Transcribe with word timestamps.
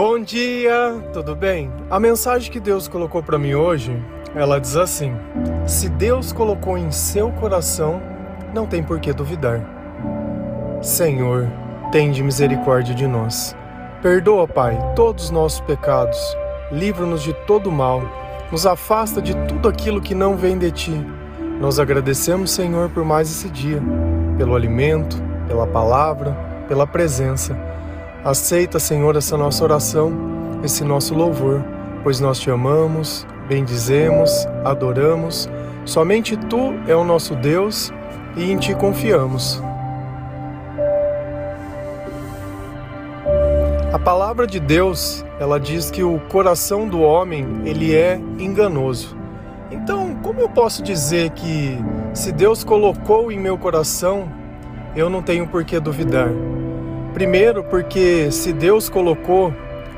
Bom 0.00 0.20
dia, 0.20 0.94
tudo 1.12 1.34
bem? 1.34 1.72
A 1.90 1.98
mensagem 1.98 2.52
que 2.52 2.60
Deus 2.60 2.86
colocou 2.86 3.20
para 3.20 3.36
mim 3.36 3.54
hoje, 3.54 4.00
ela 4.32 4.60
diz 4.60 4.76
assim: 4.76 5.12
Se 5.66 5.88
Deus 5.88 6.32
colocou 6.32 6.78
em 6.78 6.88
seu 6.92 7.32
coração, 7.32 8.00
não 8.54 8.64
tem 8.64 8.80
por 8.80 9.00
que 9.00 9.12
duvidar. 9.12 9.60
Senhor, 10.80 11.50
tende 11.90 12.22
misericórdia 12.22 12.94
de 12.94 13.08
nós. 13.08 13.56
Perdoa, 14.00 14.46
Pai, 14.46 14.78
todos 14.94 15.24
os 15.24 15.30
nossos 15.32 15.58
pecados. 15.62 16.16
Livra-nos 16.70 17.24
de 17.24 17.32
todo 17.32 17.68
mal. 17.72 18.00
Nos 18.52 18.66
afasta 18.66 19.20
de 19.20 19.34
tudo 19.48 19.68
aquilo 19.68 20.00
que 20.00 20.14
não 20.14 20.36
vem 20.36 20.56
de 20.56 20.70
ti. 20.70 21.06
Nós 21.60 21.80
agradecemos, 21.80 22.52
Senhor, 22.52 22.88
por 22.90 23.04
mais 23.04 23.28
esse 23.28 23.50
dia, 23.50 23.82
pelo 24.36 24.54
alimento, 24.54 25.20
pela 25.48 25.66
palavra, 25.66 26.36
pela 26.68 26.86
presença. 26.86 27.58
Aceita, 28.28 28.78
Senhor, 28.78 29.16
essa 29.16 29.38
nossa 29.38 29.64
oração, 29.64 30.12
esse 30.62 30.84
nosso 30.84 31.14
louvor, 31.14 31.64
pois 32.02 32.20
nós 32.20 32.38
te 32.38 32.50
amamos, 32.50 33.26
bendizemos, 33.48 34.46
adoramos. 34.66 35.48
Somente 35.86 36.36
tu 36.36 36.74
é 36.86 36.94
o 36.94 37.04
nosso 37.04 37.34
Deus 37.34 37.90
e 38.36 38.52
em 38.52 38.58
ti 38.58 38.74
confiamos. 38.74 39.62
A 43.90 43.98
palavra 43.98 44.46
de 44.46 44.60
Deus, 44.60 45.24
ela 45.40 45.58
diz 45.58 45.90
que 45.90 46.02
o 46.02 46.20
coração 46.28 46.86
do 46.86 47.00
homem, 47.00 47.62
ele 47.64 47.96
é 47.96 48.20
enganoso. 48.38 49.16
Então, 49.70 50.14
como 50.22 50.38
eu 50.38 50.50
posso 50.50 50.82
dizer 50.82 51.30
que 51.30 51.78
se 52.12 52.30
Deus 52.30 52.62
colocou 52.62 53.32
em 53.32 53.40
meu 53.40 53.56
coração, 53.56 54.28
eu 54.94 55.08
não 55.08 55.22
tenho 55.22 55.46
por 55.46 55.64
que 55.64 55.80
duvidar? 55.80 56.28
Primeiro, 57.12 57.64
porque 57.64 58.30
se 58.30 58.52
Deus 58.52 58.88
colocou, 58.88 59.52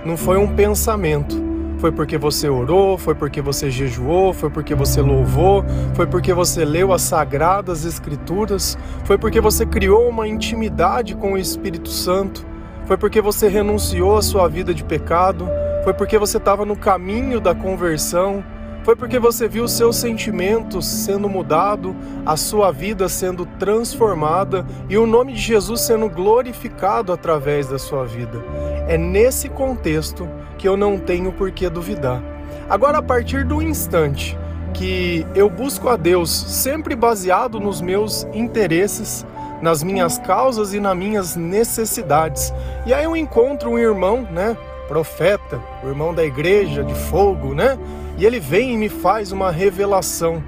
não 0.04 0.16
foi 0.16 0.38
um 0.38 0.48
pensamento. 0.54 1.50
Foi 1.78 1.90
porque 1.90 2.18
você 2.18 2.46
orou, 2.46 2.98
foi 2.98 3.14
porque 3.14 3.40
você 3.40 3.70
jejuou, 3.70 4.34
foi 4.34 4.50
porque 4.50 4.74
você 4.74 5.00
louvou, 5.00 5.64
foi 5.94 6.06
porque 6.06 6.32
você 6.32 6.62
leu 6.62 6.92
as 6.92 7.00
sagradas 7.00 7.86
escrituras, 7.86 8.76
foi 9.04 9.16
porque 9.16 9.40
você 9.40 9.64
criou 9.64 10.06
uma 10.08 10.28
intimidade 10.28 11.14
com 11.14 11.32
o 11.32 11.38
Espírito 11.38 11.88
Santo, 11.88 12.46
foi 12.84 12.98
porque 12.98 13.22
você 13.22 13.48
renunciou 13.48 14.18
à 14.18 14.22
sua 14.22 14.46
vida 14.46 14.74
de 14.74 14.84
pecado, 14.84 15.48
foi 15.82 15.94
porque 15.94 16.18
você 16.18 16.36
estava 16.36 16.66
no 16.66 16.76
caminho 16.76 17.40
da 17.40 17.54
conversão, 17.54 18.44
foi 18.82 18.96
porque 18.96 19.18
você 19.18 19.46
viu 19.46 19.68
seus 19.68 19.96
sentimentos 19.96 20.86
sendo 20.86 21.28
mudado, 21.28 21.94
a 22.24 22.36
sua 22.36 22.72
vida 22.72 23.08
sendo 23.08 23.44
transformada 23.58 24.66
e 24.88 24.96
o 24.96 25.06
nome 25.06 25.32
de 25.34 25.40
Jesus 25.40 25.82
sendo 25.82 26.08
glorificado 26.08 27.12
através 27.12 27.68
da 27.68 27.78
sua 27.78 28.04
vida. 28.04 28.42
É 28.88 28.96
nesse 28.96 29.48
contexto 29.48 30.28
que 30.56 30.66
eu 30.66 30.76
não 30.76 30.98
tenho 30.98 31.32
por 31.32 31.50
que 31.50 31.68
duvidar. 31.68 32.22
Agora, 32.68 32.98
a 32.98 33.02
partir 33.02 33.44
do 33.44 33.60
instante 33.60 34.38
que 34.72 35.26
eu 35.34 35.50
busco 35.50 35.88
a 35.88 35.96
Deus 35.96 36.30
sempre 36.30 36.94
baseado 36.94 37.58
nos 37.58 37.80
meus 37.80 38.24
interesses, 38.32 39.26
nas 39.60 39.82
minhas 39.82 40.18
causas 40.18 40.72
e 40.72 40.80
nas 40.80 40.96
minhas 40.96 41.36
necessidades. 41.36 42.52
E 42.86 42.94
aí 42.94 43.04
eu 43.04 43.16
encontro 43.16 43.70
um 43.70 43.78
irmão, 43.78 44.22
né, 44.30 44.56
profeta, 44.88 45.60
o 45.84 45.88
irmão 45.88 46.14
da 46.14 46.24
igreja 46.24 46.82
de 46.82 46.94
fogo, 46.94 47.54
né? 47.54 47.78
E 48.20 48.26
ele 48.26 48.38
vem 48.38 48.74
e 48.74 48.76
me 48.76 48.90
faz 48.90 49.32
uma 49.32 49.50
revelação. 49.50 50.44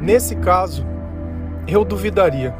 Nesse 0.00 0.34
caso, 0.34 0.84
eu 1.68 1.84
duvidaria. 1.84 2.52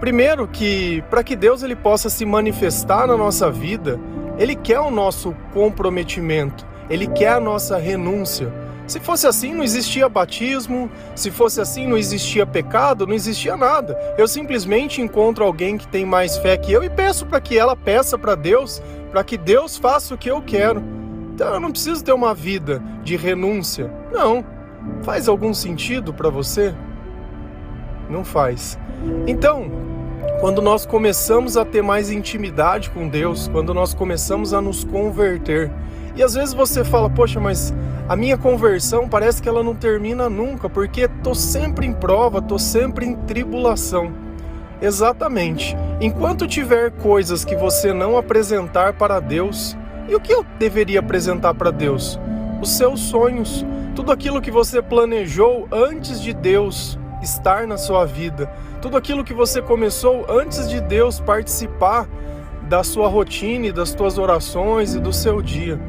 Primeiro 0.00 0.48
que 0.48 1.04
para 1.08 1.22
que 1.22 1.36
Deus 1.36 1.62
ele 1.62 1.76
possa 1.76 2.10
se 2.10 2.24
manifestar 2.24 3.06
na 3.06 3.16
nossa 3.16 3.48
vida, 3.48 3.96
ele 4.36 4.56
quer 4.56 4.80
o 4.80 4.90
nosso 4.90 5.36
comprometimento, 5.54 6.66
ele 6.88 7.06
quer 7.06 7.34
a 7.34 7.38
nossa 7.38 7.78
renúncia. 7.78 8.52
Se 8.88 8.98
fosse 8.98 9.28
assim, 9.28 9.54
não 9.54 9.62
existia 9.62 10.08
batismo, 10.08 10.90
se 11.14 11.30
fosse 11.30 11.60
assim, 11.60 11.86
não 11.86 11.96
existia 11.96 12.44
pecado, 12.44 13.06
não 13.06 13.14
existia 13.14 13.56
nada. 13.56 13.96
Eu 14.18 14.26
simplesmente 14.26 15.00
encontro 15.00 15.44
alguém 15.44 15.78
que 15.78 15.86
tem 15.86 16.04
mais 16.04 16.36
fé 16.38 16.56
que 16.56 16.72
eu 16.72 16.82
e 16.82 16.90
peço 16.90 17.24
para 17.24 17.40
que 17.40 17.56
ela 17.56 17.76
peça 17.76 18.18
para 18.18 18.34
Deus, 18.34 18.82
para 19.12 19.22
que 19.22 19.38
Deus 19.38 19.76
faça 19.76 20.12
o 20.12 20.18
que 20.18 20.28
eu 20.28 20.42
quero. 20.42 20.82
Então 21.40 21.54
eu 21.54 21.60
não 21.60 21.70
preciso 21.70 22.04
ter 22.04 22.12
uma 22.12 22.34
vida 22.34 22.82
de 23.02 23.16
renúncia. 23.16 23.90
Não. 24.12 24.44
Faz 25.00 25.26
algum 25.26 25.54
sentido 25.54 26.12
para 26.12 26.28
você? 26.28 26.74
Não 28.10 28.22
faz. 28.22 28.78
Então, 29.26 29.72
quando 30.38 30.60
nós 30.60 30.84
começamos 30.84 31.56
a 31.56 31.64
ter 31.64 31.82
mais 31.82 32.10
intimidade 32.10 32.90
com 32.90 33.08
Deus, 33.08 33.48
quando 33.48 33.72
nós 33.72 33.94
começamos 33.94 34.52
a 34.52 34.60
nos 34.60 34.84
converter, 34.84 35.72
e 36.14 36.22
às 36.22 36.34
vezes 36.34 36.52
você 36.52 36.84
fala, 36.84 37.08
poxa, 37.08 37.40
mas 37.40 37.72
a 38.06 38.14
minha 38.14 38.36
conversão 38.36 39.08
parece 39.08 39.40
que 39.40 39.48
ela 39.48 39.62
não 39.62 39.74
termina 39.74 40.28
nunca, 40.28 40.68
porque 40.68 41.08
tô 41.22 41.34
sempre 41.34 41.86
em 41.86 41.94
prova, 41.94 42.42
tô 42.42 42.58
sempre 42.58 43.06
em 43.06 43.14
tribulação. 43.14 44.12
Exatamente. 44.82 45.74
Enquanto 46.02 46.46
tiver 46.46 46.90
coisas 46.90 47.46
que 47.46 47.56
você 47.56 47.94
não 47.94 48.18
apresentar 48.18 48.92
para 48.92 49.20
Deus, 49.20 49.74
e 50.08 50.14
o 50.14 50.20
que 50.20 50.32
eu 50.32 50.44
deveria 50.58 51.00
apresentar 51.00 51.54
para 51.54 51.70
Deus? 51.70 52.18
Os 52.60 52.70
seus 52.70 53.00
sonhos, 53.00 53.64
tudo 53.94 54.12
aquilo 54.12 54.40
que 54.40 54.50
você 54.50 54.82
planejou 54.82 55.68
antes 55.70 56.20
de 56.20 56.32
Deus 56.32 56.98
estar 57.22 57.66
na 57.66 57.76
sua 57.76 58.04
vida, 58.04 58.46
tudo 58.80 58.96
aquilo 58.96 59.24
que 59.24 59.34
você 59.34 59.60
começou 59.60 60.26
antes 60.28 60.68
de 60.68 60.80
Deus 60.80 61.20
participar 61.20 62.08
da 62.68 62.84
sua 62.84 63.08
rotina, 63.08 63.66
e 63.66 63.72
das 63.72 63.90
suas 63.90 64.16
orações 64.16 64.94
e 64.94 65.00
do 65.00 65.12
seu 65.12 65.42
dia. 65.42 65.80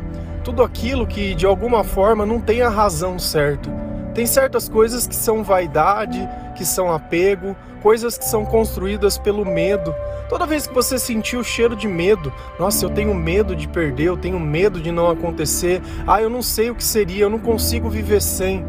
Tudo 0.43 0.63
aquilo 0.63 1.05
que 1.05 1.35
de 1.35 1.45
alguma 1.45 1.83
forma 1.83 2.25
não 2.25 2.39
tem 2.39 2.63
a 2.63 2.69
razão 2.69 3.19
certa. 3.19 3.69
Tem 4.13 4.25
certas 4.25 4.67
coisas 4.67 5.07
que 5.07 5.15
são 5.15 5.43
vaidade, 5.43 6.27
que 6.55 6.65
são 6.65 6.91
apego, 6.91 7.55
coisas 7.81 8.17
que 8.17 8.25
são 8.25 8.45
construídas 8.45 9.17
pelo 9.17 9.45
medo. 9.45 9.95
Toda 10.27 10.45
vez 10.45 10.67
que 10.67 10.73
você 10.73 10.99
sentir 10.99 11.37
o 11.37 11.43
cheiro 11.43 11.75
de 11.75 11.87
medo, 11.87 12.31
nossa, 12.59 12.85
eu 12.85 12.89
tenho 12.89 13.13
medo 13.13 13.55
de 13.55 13.67
perder, 13.67 14.05
eu 14.05 14.17
tenho 14.17 14.39
medo 14.39 14.81
de 14.81 14.91
não 14.91 15.09
acontecer, 15.09 15.81
ah, 16.05 16.21
eu 16.21 16.29
não 16.29 16.41
sei 16.41 16.69
o 16.69 16.75
que 16.75 16.83
seria, 16.83 17.23
eu 17.23 17.29
não 17.29 17.39
consigo 17.39 17.89
viver 17.89 18.21
sem. 18.21 18.65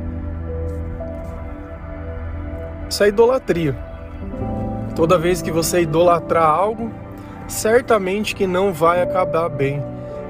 Isso 2.89 3.03
é 3.03 3.09
idolatria. 3.09 3.77
Toda 4.95 5.19
vez 5.19 5.43
que 5.43 5.51
você 5.51 5.81
idolatrar 5.81 6.49
algo, 6.49 6.93
certamente 7.49 8.35
que 8.35 8.47
não 8.47 8.73
vai 8.73 9.03
acabar 9.03 9.49
bem. 9.49 9.83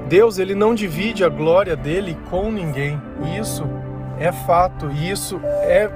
Deus, 0.07 0.39
ele 0.39 0.55
não 0.55 0.73
divide 0.73 1.23
a 1.23 1.29
glória 1.29 1.75
dele 1.75 2.17
com 2.29 2.51
ninguém. 2.51 3.01
Isso 3.39 3.82
é 4.19 4.31
fato, 4.31 4.89
isso 4.91 5.39
é 5.43 5.89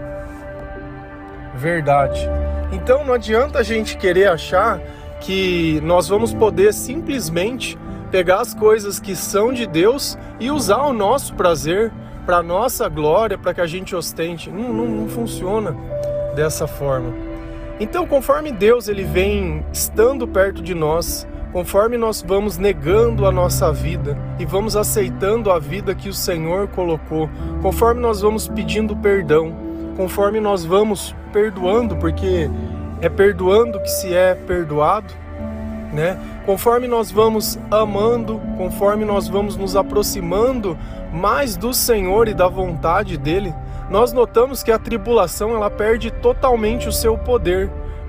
verdade. 1.55 2.27
Então 2.71 3.03
não 3.03 3.13
adianta 3.13 3.59
a 3.59 3.63
gente 3.63 3.97
querer 3.97 4.27
achar 4.27 4.79
que 5.19 5.81
nós 5.81 6.07
vamos 6.07 6.33
poder 6.33 6.73
simplesmente 6.73 7.77
pegar 8.11 8.41
as 8.41 8.53
coisas 8.53 8.99
que 8.99 9.15
são 9.15 9.51
de 9.51 9.65
Deus 9.65 10.17
e 10.39 10.51
usar 10.51 10.83
o 10.83 10.93
nosso 10.93 11.33
prazer 11.33 11.91
para 12.25 12.43
nossa 12.43 12.89
glória, 12.89 13.37
para 13.37 13.53
que 13.53 13.61
a 13.61 13.65
gente 13.65 13.95
ostente. 13.95 14.49
Não, 14.49 14.73
não, 14.73 14.85
não 14.85 15.07
funciona 15.07 15.75
dessa 16.35 16.67
forma. 16.67 17.13
Então, 17.79 18.05
conforme 18.07 18.51
Deus 18.51 18.87
ele 18.87 19.03
vem 19.03 19.65
estando 19.71 20.27
perto 20.27 20.61
de 20.61 20.73
nós, 20.73 21.27
conforme 21.57 21.97
nós 21.97 22.21
vamos 22.21 22.59
negando 22.59 23.25
a 23.25 23.31
nossa 23.31 23.73
vida 23.73 24.15
e 24.37 24.45
vamos 24.45 24.75
aceitando 24.75 25.49
a 25.49 25.57
vida 25.57 25.95
que 25.95 26.07
o 26.07 26.13
Senhor 26.13 26.67
colocou, 26.67 27.27
conforme 27.63 27.99
nós 27.99 28.21
vamos 28.21 28.47
pedindo 28.47 28.95
perdão, 28.95 29.55
conforme 29.95 30.39
nós 30.39 30.63
vamos 30.63 31.15
perdoando, 31.33 31.95
porque 31.95 32.47
é 33.01 33.09
perdoando 33.09 33.79
que 33.79 33.89
se 33.89 34.13
é 34.13 34.35
perdoado, 34.35 35.11
né? 35.91 36.19
Conforme 36.45 36.87
nós 36.87 37.09
vamos 37.09 37.57
amando, 37.71 38.39
conforme 38.55 39.03
nós 39.03 39.27
vamos 39.27 39.57
nos 39.57 39.75
aproximando 39.75 40.77
mais 41.11 41.57
do 41.57 41.73
Senhor 41.73 42.27
e 42.27 42.35
da 42.35 42.47
vontade 42.47 43.17
dele, 43.17 43.51
nós 43.89 44.13
notamos 44.13 44.61
que 44.61 44.71
a 44.71 44.77
tribulação 44.77 45.55
ela 45.55 45.71
perde 45.71 46.11
totalmente 46.11 46.87
o 46.87 46.91
seu 46.91 47.17
poder, 47.17 47.67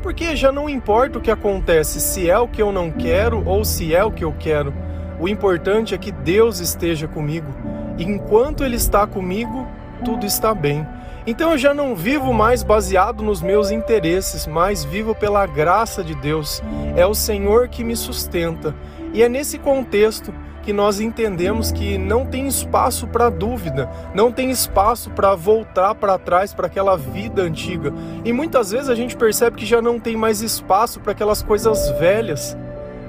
porque 0.09 0.35
já 0.35 0.51
não 0.51 0.71
importa 0.71 1.19
o 1.19 1.21
que 1.21 1.31
acontece, 1.31 2.01
se 2.01 2.31
é 2.31 2.39
o 2.39 2.49
que 2.49 2.63
eu 2.63 2.73
não 2.73 2.91
quero 2.91 3.47
ou 3.47 3.63
se 3.63 3.95
é 3.95 4.03
o 4.03 4.11
que 4.11 4.25
eu 4.25 4.35
quero. 4.39 4.73
O 5.21 5.29
importante 5.29 5.95
é 5.95 5.99
que 5.99 6.11
Deus 6.11 6.61
esteja 6.61 7.07
comigo. 7.07 7.53
E 7.99 8.05
enquanto 8.05 8.65
ele 8.65 8.77
está 8.77 9.07
comigo, 9.07 9.69
tudo 10.03 10.25
está 10.25 10.55
bem. 10.55 10.87
Então 11.27 11.51
eu 11.51 11.59
já 11.59 11.75
não 11.75 11.95
vivo 11.95 12.33
mais 12.33 12.63
baseado 12.63 13.23
nos 13.23 13.43
meus 13.43 13.71
interesses, 13.71 14.47
mas 14.47 14.83
vivo 14.83 15.15
pela 15.15 15.45
graça 15.45 16.03
de 16.03 16.15
Deus. 16.15 16.63
É 16.97 17.05
o 17.05 17.13
Senhor 17.13 17.69
que 17.69 17.85
me 17.85 17.95
sustenta. 17.95 18.75
E 19.13 19.23
é 19.23 19.29
nesse 19.29 19.59
contexto 19.59 20.33
que 20.69 20.73
nós 20.75 21.00
entendemos 21.00 21.73
que 21.73 21.97
não 21.97 22.26
tem 22.26 22.47
espaço 22.47 23.06
para 23.06 23.31
dúvida, 23.31 23.88
não 24.15 24.31
tem 24.31 24.50
espaço 24.50 25.09
para 25.09 25.35
voltar 25.35 25.94
para 25.94 26.19
trás 26.19 26.53
para 26.53 26.67
aquela 26.67 26.94
vida 26.94 27.41
antiga. 27.41 27.91
E 28.23 28.35
muitas 28.35 28.70
vezes 28.70 28.91
a 28.91 28.94
gente 28.94 29.17
percebe 29.17 29.56
que 29.56 29.65
já 29.65 29.81
não 29.81 29.99
tem 29.99 30.15
mais 30.15 30.43
espaço 30.43 31.00
para 31.00 31.12
aquelas 31.12 31.43
coisas 31.43 31.91
velhas. 31.93 32.55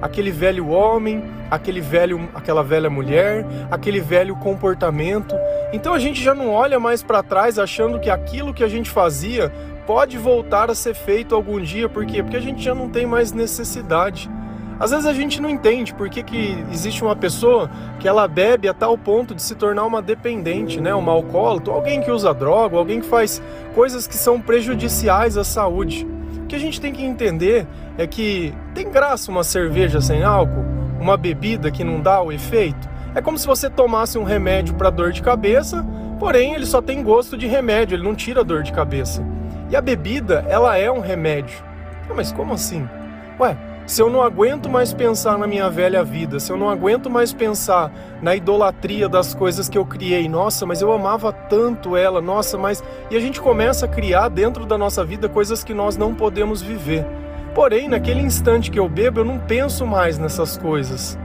aquele 0.01 0.31
velho 0.31 0.69
homem, 0.69 1.21
aquele 1.51 1.81
velho, 1.81 2.29
aquela 2.33 2.63
velha 2.63 2.89
mulher, 2.89 3.45
aquele 3.69 3.99
velho 3.99 4.37
comportamento. 4.37 5.35
Então 5.73 5.93
a 5.93 5.99
gente 5.99 6.23
já 6.23 6.33
não 6.33 6.51
olha 6.51 6.79
mais 6.79 7.03
para 7.03 7.21
trás 7.21 7.59
achando 7.59 7.99
que 7.99 8.09
aquilo 8.09 8.53
que 8.53 8.63
a 8.63 8.69
gente 8.69 8.89
fazia 8.89 9.51
pode 9.85 10.17
voltar 10.17 10.71
a 10.71 10.75
ser 10.75 10.93
feito 10.93 11.35
algum 11.35 11.59
dia, 11.59 11.89
por 11.89 12.05
quê? 12.05 12.23
Porque 12.23 12.37
a 12.37 12.41
gente 12.41 12.63
já 12.63 12.73
não 12.73 12.87
tem 12.87 13.05
mais 13.05 13.33
necessidade. 13.33 14.29
Às 14.79 14.91
vezes 14.91 15.05
a 15.05 15.13
gente 15.13 15.41
não 15.41 15.49
entende 15.49 15.93
por 15.93 16.09
que, 16.09 16.23
que 16.23 16.63
existe 16.71 17.03
uma 17.03 17.15
pessoa 17.15 17.69
que 17.99 18.07
ela 18.07 18.25
bebe 18.27 18.67
a 18.69 18.73
tal 18.73 18.97
ponto 18.97 19.35
de 19.35 19.41
se 19.41 19.53
tornar 19.53 19.85
uma 19.85 20.01
dependente, 20.01 20.79
né? 20.79 20.95
uma 20.95 21.11
alcoólatra, 21.11 21.73
alguém 21.73 22.01
que 22.01 22.09
usa 22.09 22.33
droga, 22.33 22.77
alguém 22.77 23.01
que 23.01 23.07
faz 23.07 23.41
coisas 23.75 24.07
que 24.07 24.15
são 24.15 24.39
prejudiciais 24.39 25.37
à 25.37 25.43
saúde. 25.43 26.07
O 26.43 26.47
que 26.47 26.55
a 26.55 26.59
gente 26.59 26.79
tem 26.79 26.93
que 26.93 27.03
entender 27.03 27.67
é 27.97 28.07
que 28.07 28.53
tem 28.73 28.89
graça 28.89 29.29
uma 29.29 29.43
cerveja 29.43 29.99
sem 29.99 30.23
álcool, 30.23 30.63
uma 30.99 31.17
bebida 31.17 31.69
que 31.69 31.83
não 31.83 31.99
dá 31.99 32.21
o 32.21 32.31
efeito. 32.31 32.87
É 33.13 33.21
como 33.21 33.37
se 33.37 33.45
você 33.45 33.69
tomasse 33.69 34.17
um 34.17 34.23
remédio 34.23 34.75
para 34.75 34.89
dor 34.89 35.11
de 35.11 35.21
cabeça, 35.21 35.85
porém 36.17 36.53
ele 36.53 36.65
só 36.65 36.81
tem 36.81 37.03
gosto 37.03 37.37
de 37.37 37.47
remédio, 37.47 37.95
ele 37.95 38.03
não 38.03 38.15
tira 38.15 38.45
dor 38.45 38.63
de 38.63 38.71
cabeça. 38.71 39.21
E 39.69 39.75
a 39.75 39.81
bebida, 39.81 40.45
ela 40.47 40.77
é 40.77 40.89
um 40.89 41.01
remédio. 41.01 41.63
Mas 42.15 42.31
como 42.31 42.53
assim? 42.53 42.87
Ué, 43.39 43.55
se 43.89 44.03
eu 44.03 44.09
não 44.09 44.21
aguento 44.21 44.69
mais 44.69 44.93
pensar 44.93 45.35
na 45.35 45.47
minha 45.47 45.67
velha 45.67 46.03
vida, 46.03 46.39
se 46.39 46.51
eu 46.51 46.57
não 46.57 46.69
aguento 46.69 47.09
mais 47.09 47.33
pensar 47.33 47.91
na 48.21 48.35
idolatria 48.35 49.09
das 49.09 49.33
coisas 49.33 49.67
que 49.67 49.79
eu 49.79 49.83
criei, 49.83 50.29
nossa, 50.29 50.63
mas 50.63 50.79
eu 50.79 50.91
amava 50.91 51.33
tanto 51.33 51.97
ela, 51.97 52.21
nossa, 52.21 52.55
mas. 52.55 52.83
E 53.09 53.17
a 53.17 53.19
gente 53.19 53.41
começa 53.41 53.87
a 53.87 53.89
criar 53.89 54.29
dentro 54.29 54.63
da 54.63 54.77
nossa 54.77 55.03
vida 55.03 55.27
coisas 55.27 55.63
que 55.63 55.73
nós 55.73 55.97
não 55.97 56.13
podemos 56.13 56.61
viver. 56.61 57.03
Porém, 57.55 57.87
naquele 57.87 58.21
instante 58.21 58.69
que 58.69 58.79
eu 58.79 58.87
bebo, 58.87 59.21
eu 59.21 59.25
não 59.25 59.39
penso 59.39 59.87
mais 59.87 60.19
nessas 60.19 60.55
coisas. 60.55 61.17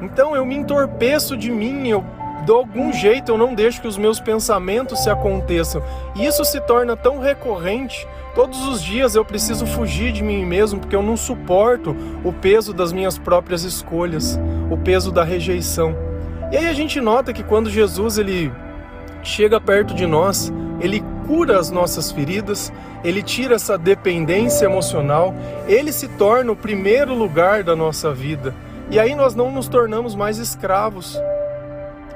Então 0.00 0.36
eu 0.36 0.46
me 0.46 0.54
entorpeço 0.54 1.36
de 1.36 1.50
mim, 1.50 1.88
eu 1.88 2.04
de 2.44 2.52
algum 2.52 2.92
jeito 2.92 3.32
eu 3.32 3.38
não 3.38 3.54
deixo 3.54 3.80
que 3.80 3.88
os 3.88 3.96
meus 3.96 4.20
pensamentos 4.20 5.02
se 5.02 5.10
aconteçam. 5.10 5.82
E 6.14 6.26
isso 6.26 6.44
se 6.44 6.60
torna 6.60 6.96
tão 6.96 7.18
recorrente. 7.18 8.06
Todos 8.34 8.66
os 8.66 8.82
dias 8.82 9.14
eu 9.14 9.24
preciso 9.24 9.66
fugir 9.66 10.12
de 10.12 10.22
mim 10.22 10.44
mesmo 10.44 10.80
porque 10.80 10.94
eu 10.94 11.02
não 11.02 11.16
suporto 11.16 11.96
o 12.22 12.32
peso 12.32 12.72
das 12.72 12.92
minhas 12.92 13.16
próprias 13.16 13.62
escolhas, 13.62 14.38
o 14.70 14.76
peso 14.76 15.10
da 15.10 15.24
rejeição. 15.24 15.96
E 16.52 16.56
aí 16.56 16.66
a 16.66 16.74
gente 16.74 17.00
nota 17.00 17.32
que 17.32 17.42
quando 17.42 17.70
Jesus 17.70 18.18
ele 18.18 18.52
chega 19.22 19.60
perto 19.60 19.94
de 19.94 20.06
nós, 20.06 20.52
ele 20.80 21.02
cura 21.26 21.58
as 21.58 21.70
nossas 21.70 22.12
feridas, 22.12 22.72
ele 23.02 23.22
tira 23.22 23.54
essa 23.54 23.78
dependência 23.78 24.66
emocional, 24.66 25.34
ele 25.66 25.92
se 25.92 26.08
torna 26.08 26.52
o 26.52 26.56
primeiro 26.56 27.14
lugar 27.14 27.62
da 27.62 27.74
nossa 27.74 28.12
vida. 28.12 28.54
E 28.90 29.00
aí 29.00 29.14
nós 29.14 29.34
não 29.34 29.50
nos 29.50 29.66
tornamos 29.66 30.14
mais 30.14 30.38
escravos, 30.38 31.18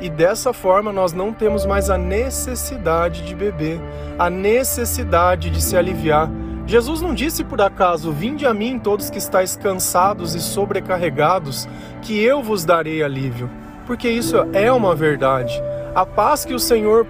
e 0.00 0.08
dessa 0.08 0.52
forma 0.52 0.92
nós 0.92 1.12
não 1.12 1.32
temos 1.32 1.66
mais 1.66 1.90
a 1.90 1.98
necessidade 1.98 3.22
de 3.22 3.34
beber, 3.34 3.80
a 4.18 4.30
necessidade 4.30 5.50
de 5.50 5.60
se 5.62 5.76
aliviar. 5.76 6.30
Jesus 6.66 7.00
não 7.00 7.14
disse 7.14 7.42
por 7.42 7.60
acaso: 7.60 8.12
Vinde 8.12 8.46
a 8.46 8.54
mim, 8.54 8.78
todos 8.78 9.10
que 9.10 9.18
estáis 9.18 9.56
cansados 9.56 10.34
e 10.34 10.40
sobrecarregados, 10.40 11.68
que 12.02 12.22
eu 12.22 12.42
vos 12.42 12.64
darei 12.64 13.02
alívio. 13.02 13.50
Porque 13.86 14.08
isso 14.08 14.36
é 14.52 14.70
uma 14.70 14.94
verdade. 14.94 15.60
A 15.94 16.04
paz 16.04 16.44
que 16.44 16.54
o 16.54 16.58
Senhor 16.58 17.06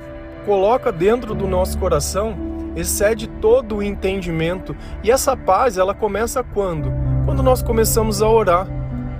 coloca 0.46 0.92
dentro 0.92 1.34
do 1.34 1.46
nosso 1.46 1.76
coração 1.76 2.36
excede 2.76 3.26
todo 3.26 3.76
o 3.76 3.82
entendimento. 3.82 4.76
E 5.02 5.10
essa 5.10 5.36
paz, 5.36 5.76
ela 5.76 5.92
começa 5.92 6.42
quando? 6.42 6.92
Quando 7.24 7.42
nós 7.42 7.62
começamos 7.62 8.22
a 8.22 8.28
orar 8.28 8.77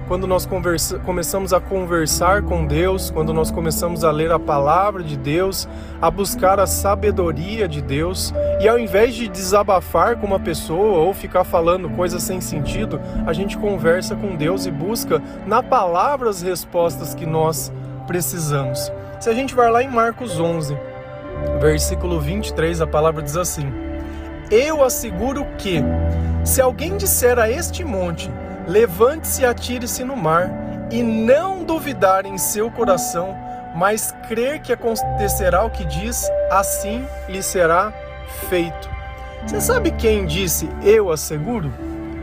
quando 0.09 0.27
nós 0.27 0.47
conversa, 0.47 0.99
começamos 1.01 1.53
a 1.53 1.61
conversar 1.61 2.43
com 2.43 2.67
Deus, 2.67 3.11
quando 3.11 3.35
nós 3.35 3.51
começamos 3.51 4.03
a 4.03 4.11
ler 4.11 4.33
a 4.33 4.39
palavra 4.39 5.05
de 5.05 5.19
Deus, 5.19 5.69
a 6.01 6.11
buscar 6.11 6.59
a 6.59 6.67
sabedoria 6.67 7.69
de 7.69 7.83
Deus, 7.83 8.33
e 8.59 8.67
ao 8.67 8.79
invés 8.79 9.15
de 9.15 9.29
desabafar 9.29 10.17
com 10.17 10.27
uma 10.27 10.41
pessoa 10.41 10.99
ou 11.01 11.13
ficar 11.13 11.45
falando 11.45 11.91
coisas 11.91 12.23
sem 12.23 12.41
sentido, 12.41 12.99
a 13.27 13.35
gente 13.35 13.59
conversa 13.59 14.17
com 14.17 14.35
Deus 14.35 14.65
e 14.65 14.71
busca 14.71 15.23
na 15.47 15.63
palavra 15.63 16.31
as 16.31 16.41
respostas 16.41 17.15
que 17.15 17.27
nós 17.27 17.71
precisamos. 18.07 18.91
Se 19.21 19.29
a 19.29 19.35
gente 19.35 19.55
vai 19.55 19.71
lá 19.71 19.83
em 19.83 19.91
Marcos 19.91 20.41
11, 20.41 20.75
versículo 21.61 22.19
23, 22.19 22.81
a 22.81 22.87
palavra 22.87 23.23
diz 23.23 23.37
assim: 23.37 23.71
Eu 24.51 24.83
asseguro 24.83 25.47
que, 25.59 25.83
se 26.45 26.63
alguém 26.63 26.97
disser 26.97 27.39
a 27.39 27.51
este 27.51 27.85
monte, 27.85 28.31
Levante-se 28.69 29.41
e 29.41 29.47
atire-se 29.47 30.05
no 30.05 30.15
mar, 30.15 30.51
e 30.91 31.03
não 31.03 31.65
duvidar 31.65 32.27
em 32.27 32.37
seu 32.37 32.71
coração, 32.71 33.35
mas 33.75 34.15
crer 34.29 34.61
que 34.61 34.73
acontecerá 34.73 35.65
o 35.65 35.71
que 35.71 35.87
diz, 35.87 36.29
assim 36.51 37.07
lhe 37.29 37.43
será 37.43 37.93
feito. 38.51 38.91
Você 39.47 39.61
sabe 39.61 39.91
quem 39.93 40.27
disse 40.27 40.69
eu 40.83 41.11
asseguro? 41.11 41.73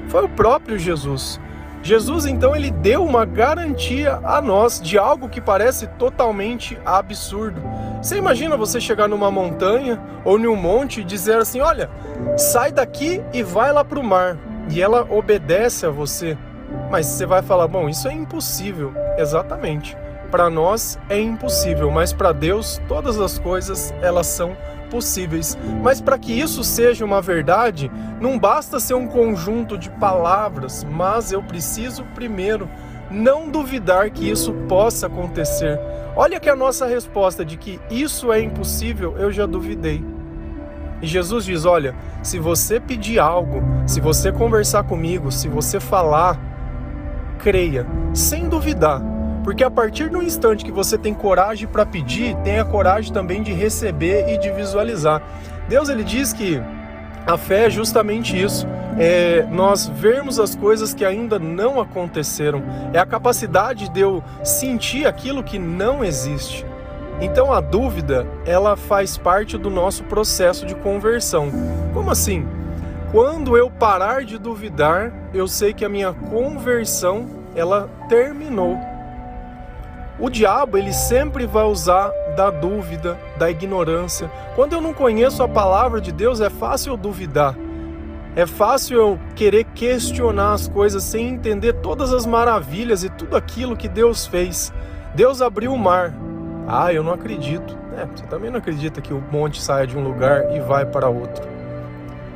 Foi 0.08 0.24
o 0.24 0.30
próprio 0.30 0.78
Jesus. 0.78 1.40
Jesus 1.82 2.26
então 2.26 2.56
ele 2.56 2.70
deu 2.70 3.04
uma 3.04 3.26
garantia 3.26 4.20
a 4.24 4.42
nós 4.42 4.80
de 4.80 4.98
algo 4.98 5.30
que 5.30 5.42
parece 5.42 5.88
totalmente 5.88 6.78
absurdo. 6.86 7.62
Você 8.02 8.18
imagina 8.18 8.58
você 8.58 8.80
chegar 8.80 9.08
numa 9.08 9.32
montanha 9.32 10.00
ou 10.24 10.38
num 10.38 10.56
monte 10.56 11.02
e 11.02 11.04
dizer 11.04 11.38
assim: 11.38 11.62
"Olha, 11.62 11.90
sai 12.38 12.72
daqui 12.72 13.24
e 13.34 13.42
vai 13.42 13.72
lá 13.72 13.84
para 13.84 14.00
o 14.00 14.04
mar" 14.04 14.38
e 14.70 14.82
ela 14.82 15.08
obedece 15.10 15.86
a 15.86 15.90
você. 15.90 16.38
Mas 16.90 17.06
você 17.06 17.26
vai 17.26 17.42
falar, 17.42 17.68
bom, 17.68 17.88
isso 17.90 18.08
é 18.08 18.14
impossível. 18.14 18.94
Exatamente. 19.18 19.98
Para 20.32 20.50
nós 20.50 21.00
é 21.10 21.20
impossível, 21.20 21.90
mas 21.92 22.12
para 22.12 22.32
Deus 22.32 22.82
todas 22.88 23.20
as 23.20 23.40
coisas 23.40 23.94
elas 24.02 24.28
são 24.28 24.58
possíveis. 24.90 25.58
Mas 25.82 26.02
para 26.02 26.18
que 26.18 26.38
isso 26.38 26.64
seja 26.64 27.06
uma 27.06 27.22
verdade, 27.22 27.92
não 28.20 28.38
basta 28.38 28.80
ser 28.80 28.96
um 28.96 29.08
conjunto 29.08 29.78
de 29.78 29.90
palavras, 29.92 30.84
mas 30.84 31.32
eu 31.32 31.42
preciso 31.44 32.04
primeiro 32.16 32.70
não 33.10 33.50
duvidar 33.50 34.10
que 34.10 34.30
isso 34.30 34.52
possa 34.68 35.08
acontecer. 35.08 35.80
Olha 36.16 36.40
que 36.40 36.50
a 36.50 36.56
nossa 36.56 36.86
resposta 36.86 37.46
de 37.46 37.58
que 37.58 37.80
isso 37.90 38.32
é 38.32 38.42
impossível, 38.42 39.18
eu 39.18 39.32
já 39.32 39.46
duvidei. 39.46 40.04
E 41.02 41.08
Jesus 41.08 41.46
diz: 41.46 41.66
Olha, 41.66 41.96
se 42.24 42.40
você 42.40 42.80
pedir 42.80 43.20
algo, 43.20 43.62
se 43.86 44.00
você 44.00 44.32
conversar 44.32 44.84
comigo, 44.84 45.32
se 45.32 45.48
você 45.48 45.80
falar, 45.80 46.40
creia, 47.40 47.86
sem 48.14 48.48
duvidar. 48.50 49.02
Porque 49.44 49.64
a 49.64 49.70
partir 49.70 50.10
do 50.10 50.24
instante 50.24 50.66
que 50.66 50.72
você 50.72 50.98
tem 50.98 51.14
coragem 51.14 51.68
para 51.68 51.86
pedir, 51.86 52.36
tenha 52.38 52.66
coragem 52.66 53.14
também 53.14 53.44
de 53.44 53.54
receber 53.54 54.28
e 54.34 54.40
de 54.40 54.50
visualizar. 54.52 55.22
Deus 55.70 55.88
ele 55.88 56.04
diz 56.04 56.34
que 56.34 56.60
a 57.28 57.38
fé 57.38 57.66
é 57.66 57.70
justamente 57.70 58.40
isso. 58.42 58.68
É 58.98 59.46
nós 59.52 59.88
vermos 59.88 60.40
as 60.40 60.56
coisas 60.56 60.94
que 60.94 61.06
ainda 61.06 61.38
não 61.38 61.80
aconteceram. 61.80 62.64
É 62.94 63.00
a 63.00 63.06
capacidade 63.06 63.90
de 63.90 64.00
eu 64.00 64.24
sentir 64.44 65.06
aquilo 65.06 65.44
que 65.44 65.60
não 65.60 66.04
existe. 66.04 66.66
Então 67.22 67.54
a 67.54 67.62
dúvida, 67.62 68.28
ela 68.46 68.76
faz 68.76 69.18
parte 69.18 69.58
do 69.58 69.70
nosso 69.70 70.04
processo 70.04 70.66
de 70.66 70.76
conversão. 70.76 71.50
Como 71.94 72.12
assim? 72.12 72.46
Quando 73.12 73.56
eu 73.56 73.72
parar 73.72 74.26
de 74.26 74.38
duvidar, 74.38 75.14
eu 75.34 75.48
sei 75.48 75.74
que 75.74 75.86
a 75.86 75.90
minha 75.90 76.12
conversão, 76.12 77.28
ela 77.56 77.90
terminou. 78.10 78.78
O 80.20 80.30
diabo, 80.30 80.78
ele 80.78 80.94
sempre 80.94 81.46
vai 81.46 81.64
usar 81.64 82.12
da 82.36 82.50
dúvida, 82.50 83.18
da 83.38 83.50
ignorância. 83.50 84.30
Quando 84.56 84.74
eu 84.74 84.82
não 84.82 84.94
conheço 84.94 85.44
a 85.44 85.48
palavra 85.48 86.02
de 86.02 86.12
Deus, 86.12 86.42
é 86.42 86.50
fácil 86.50 86.94
eu 86.94 86.98
duvidar. 86.98 87.56
É 88.36 88.46
fácil 88.46 88.98
eu 88.98 89.20
querer 89.34 89.64
questionar 89.64 90.54
as 90.54 90.68
coisas 90.68 91.04
sem 91.04 91.30
entender 91.30 91.72
todas 91.74 92.14
as 92.14 92.26
maravilhas 92.26 93.04
e 93.06 93.10
tudo 93.10 93.38
aquilo 93.38 93.78
que 93.78 93.88
Deus 93.88 94.28
fez. 94.28 94.74
Deus 95.14 95.42
abriu 95.42 95.74
o 95.74 95.78
mar, 95.78 96.14
ah, 96.68 96.94
eu 96.94 97.04
não 97.04 97.14
acredito. 97.14 97.78
É, 97.98 98.06
você 98.06 98.26
também 98.26 98.50
não 98.50 98.58
acredita 98.58 99.02
que 99.02 99.14
o 99.14 99.24
monte 99.32 99.62
saia 99.62 99.88
de 99.88 99.98
um 99.98 100.04
lugar 100.04 100.56
e 100.56 100.60
vai 100.60 100.86
para 100.86 101.08
outro. 101.08 101.48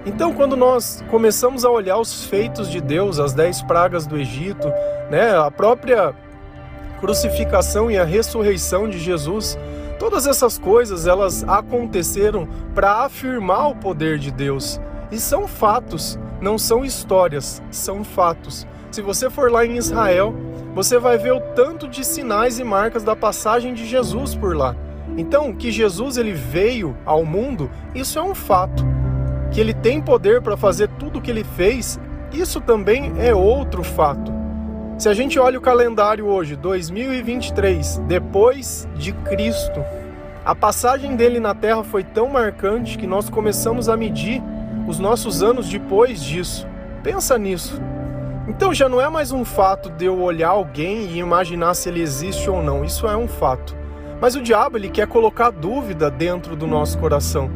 Então, 0.05 0.33
quando 0.33 0.55
nós 0.55 1.03
começamos 1.09 1.65
a 1.65 1.69
olhar 1.69 1.98
os 1.98 2.25
feitos 2.25 2.69
de 2.69 2.79
Deus, 2.79 3.19
as 3.19 3.33
dez 3.33 3.62
pragas 3.62 4.07
do 4.07 4.17
Egito, 4.17 4.71
né, 5.09 5.38
a 5.38 5.51
própria 5.51 6.13
crucificação 7.00 7.91
e 7.91 7.98
a 7.98 8.05
ressurreição 8.05 8.89
de 8.89 8.98
Jesus, 8.98 9.57
todas 9.98 10.25
essas 10.25 10.57
coisas 10.57 11.05
elas 11.05 11.43
aconteceram 11.48 12.48
para 12.74 13.03
afirmar 13.03 13.69
o 13.69 13.75
poder 13.75 14.17
de 14.17 14.31
Deus. 14.31 14.79
E 15.12 15.19
são 15.19 15.48
fatos, 15.48 16.17
não 16.39 16.57
são 16.57 16.86
histórias, 16.86 17.62
são 17.69 18.03
fatos. 18.03 18.65
Se 18.91 19.01
você 19.01 19.29
for 19.29 19.51
lá 19.51 19.65
em 19.65 19.75
Israel, 19.75 20.33
você 20.81 20.98
vai 20.98 21.17
ver 21.17 21.33
o 21.33 21.41
tanto 21.41 21.89
de 21.89 22.05
sinais 22.05 22.57
e 22.57 22.63
marcas 22.63 23.03
da 23.03 23.13
passagem 23.13 23.74
de 23.74 23.86
Jesus 23.86 24.33
por 24.33 24.55
lá. 24.55 24.74
Então, 25.17 25.53
que 25.53 25.74
Jesus 25.74 26.15
ele 26.15 26.31
veio 26.31 26.95
ao 27.05 27.25
mundo, 27.25 27.69
isso 27.93 28.17
é 28.17 28.24
um 28.24 28.33
fato. 28.33 28.86
Que 29.51 29.59
ele 29.59 29.74
tem 29.74 30.01
poder 30.01 30.41
para 30.41 30.55
fazer 30.55 30.88
tudo 30.98 31.19
o 31.19 31.21
que 31.21 31.29
ele 31.29 31.43
fez, 31.43 32.00
isso 32.31 32.62
também 32.62 33.12
é 33.19 33.36
outro 33.36 33.83
fato. 33.83 34.31
Se 34.98 35.09
a 35.09 35.13
gente 35.13 35.38
olha 35.38 35.59
o 35.59 35.62
calendário 35.62 36.25
hoje, 36.25 36.55
2023, 36.55 37.98
depois 38.07 38.88
de 38.95 39.12
Cristo, 39.12 39.83
a 40.45 40.55
passagem 40.55 41.17
dele 41.17 41.41
na 41.41 41.53
Terra 41.53 41.83
foi 41.83 42.05
tão 42.05 42.29
marcante 42.29 42.98
que 42.98 43.05
nós 43.05 43.29
começamos 43.29 43.89
a 43.89 43.98
medir 43.98 44.41
os 44.88 44.98
nossos 44.98 45.43
anos 45.43 45.67
depois 45.67 46.24
disso. 46.24 46.65
Pensa 47.03 47.38
nisso. 47.38 47.81
Então 48.49 48.73
já 48.73 48.89
não 48.89 48.99
é 48.99 49.07
mais 49.07 49.31
um 49.31 49.45
fato 49.45 49.91
de 49.91 50.05
eu 50.05 50.19
olhar 50.19 50.49
alguém 50.49 51.05
e 51.05 51.19
imaginar 51.19 51.75
se 51.75 51.87
ele 51.87 52.01
existe 52.01 52.49
ou 52.49 52.63
não. 52.63 52.83
Isso 52.83 53.07
é 53.07 53.15
um 53.15 53.27
fato. 53.27 53.77
Mas 54.19 54.35
o 54.35 54.41
diabo 54.41 54.75
ele 54.75 54.89
quer 54.89 55.07
colocar 55.07 55.51
dúvida 55.51 56.09
dentro 56.09 56.55
do 56.55 56.65
nosso 56.65 56.97
coração. 56.97 57.49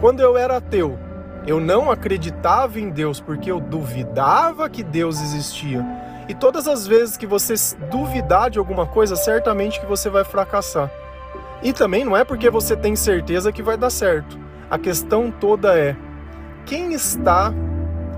Quando 0.00 0.18
eu 0.18 0.36
era 0.36 0.56
ateu, 0.56 0.98
eu 1.46 1.60
não 1.60 1.88
acreditava 1.88 2.80
em 2.80 2.90
Deus 2.90 3.20
porque 3.20 3.50
eu 3.50 3.60
duvidava 3.60 4.68
que 4.68 4.82
Deus 4.82 5.20
existia. 5.22 5.86
E 6.28 6.34
todas 6.34 6.66
as 6.66 6.84
vezes 6.84 7.16
que 7.16 7.28
você 7.28 7.54
duvidar 7.88 8.50
de 8.50 8.58
alguma 8.58 8.86
coisa, 8.86 9.14
certamente 9.14 9.78
que 9.78 9.86
você 9.86 10.10
vai 10.10 10.24
fracassar. 10.24 10.90
E 11.62 11.72
também 11.72 12.04
não 12.04 12.16
é 12.16 12.24
porque 12.24 12.50
você 12.50 12.76
tem 12.76 12.96
certeza 12.96 13.52
que 13.52 13.62
vai 13.62 13.76
dar 13.76 13.90
certo. 13.90 14.36
A 14.68 14.76
questão 14.78 15.30
toda 15.30 15.78
é: 15.78 15.96
quem 16.66 16.92
está 16.92 17.54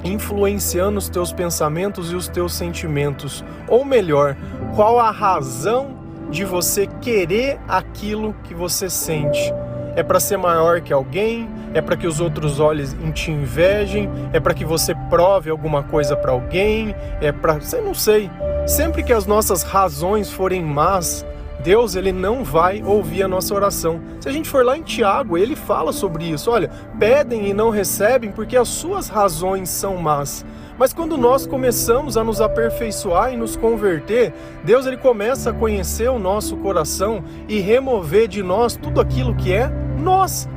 influenciando 0.04 0.98
os 0.98 1.08
teus 1.08 1.32
pensamentos 1.32 2.12
e 2.12 2.16
os 2.16 2.28
teus 2.28 2.54
sentimentos? 2.54 3.44
Ou 3.68 3.84
melhor, 3.84 4.36
qual 4.74 4.98
a 4.98 5.10
razão 5.10 5.96
de 6.30 6.44
você 6.44 6.86
querer 7.00 7.58
aquilo 7.68 8.34
que 8.44 8.54
você 8.54 8.88
sente? 8.88 9.52
É 9.94 10.02
para 10.02 10.18
ser 10.18 10.38
maior 10.38 10.80
que 10.80 10.92
alguém? 10.92 11.48
É 11.74 11.80
para 11.80 11.96
que 11.96 12.06
os 12.06 12.20
outros 12.20 12.60
olhem 12.60 12.86
e 13.04 13.12
te 13.12 13.30
invejem? 13.30 14.08
É 14.32 14.40
para 14.40 14.54
que 14.54 14.64
você 14.64 14.94
prove 15.10 15.50
alguma 15.50 15.82
coisa 15.82 16.16
para 16.16 16.32
alguém? 16.32 16.94
É 17.20 17.30
para, 17.30 17.54
você 17.54 17.80
não 17.80 17.94
sei. 17.94 18.30
Sempre 18.66 19.02
que 19.02 19.12
as 19.12 19.26
nossas 19.26 19.62
razões 19.62 20.30
forem 20.30 20.62
más, 20.62 21.26
Deus 21.62 21.94
ele 21.94 22.12
não 22.12 22.42
vai 22.42 22.82
ouvir 22.82 23.22
a 23.22 23.28
nossa 23.28 23.54
oração. 23.54 24.00
Se 24.20 24.28
a 24.28 24.32
gente 24.32 24.48
for 24.48 24.64
lá 24.64 24.76
em 24.76 24.82
Tiago, 24.82 25.38
ele 25.38 25.54
fala 25.54 25.92
sobre 25.92 26.24
isso. 26.24 26.50
Olha, 26.50 26.68
pedem 26.98 27.48
e 27.48 27.54
não 27.54 27.70
recebem 27.70 28.32
porque 28.32 28.56
as 28.56 28.68
suas 28.68 29.08
razões 29.08 29.68
são 29.68 29.96
más. 29.96 30.44
Mas 30.76 30.92
quando 30.92 31.16
nós 31.16 31.46
começamos 31.46 32.16
a 32.16 32.24
nos 32.24 32.40
aperfeiçoar 32.40 33.32
e 33.32 33.36
nos 33.36 33.54
converter, 33.54 34.32
Deus 34.64 34.86
ele 34.86 34.96
começa 34.96 35.50
a 35.50 35.52
conhecer 35.52 36.10
o 36.10 36.18
nosso 36.18 36.56
coração 36.56 37.22
e 37.48 37.60
remover 37.60 38.26
de 38.26 38.42
nós 38.42 38.74
tudo 38.74 39.00
aquilo 39.00 39.34
que 39.34 39.52
é 39.52 39.70
nós. 39.98 40.48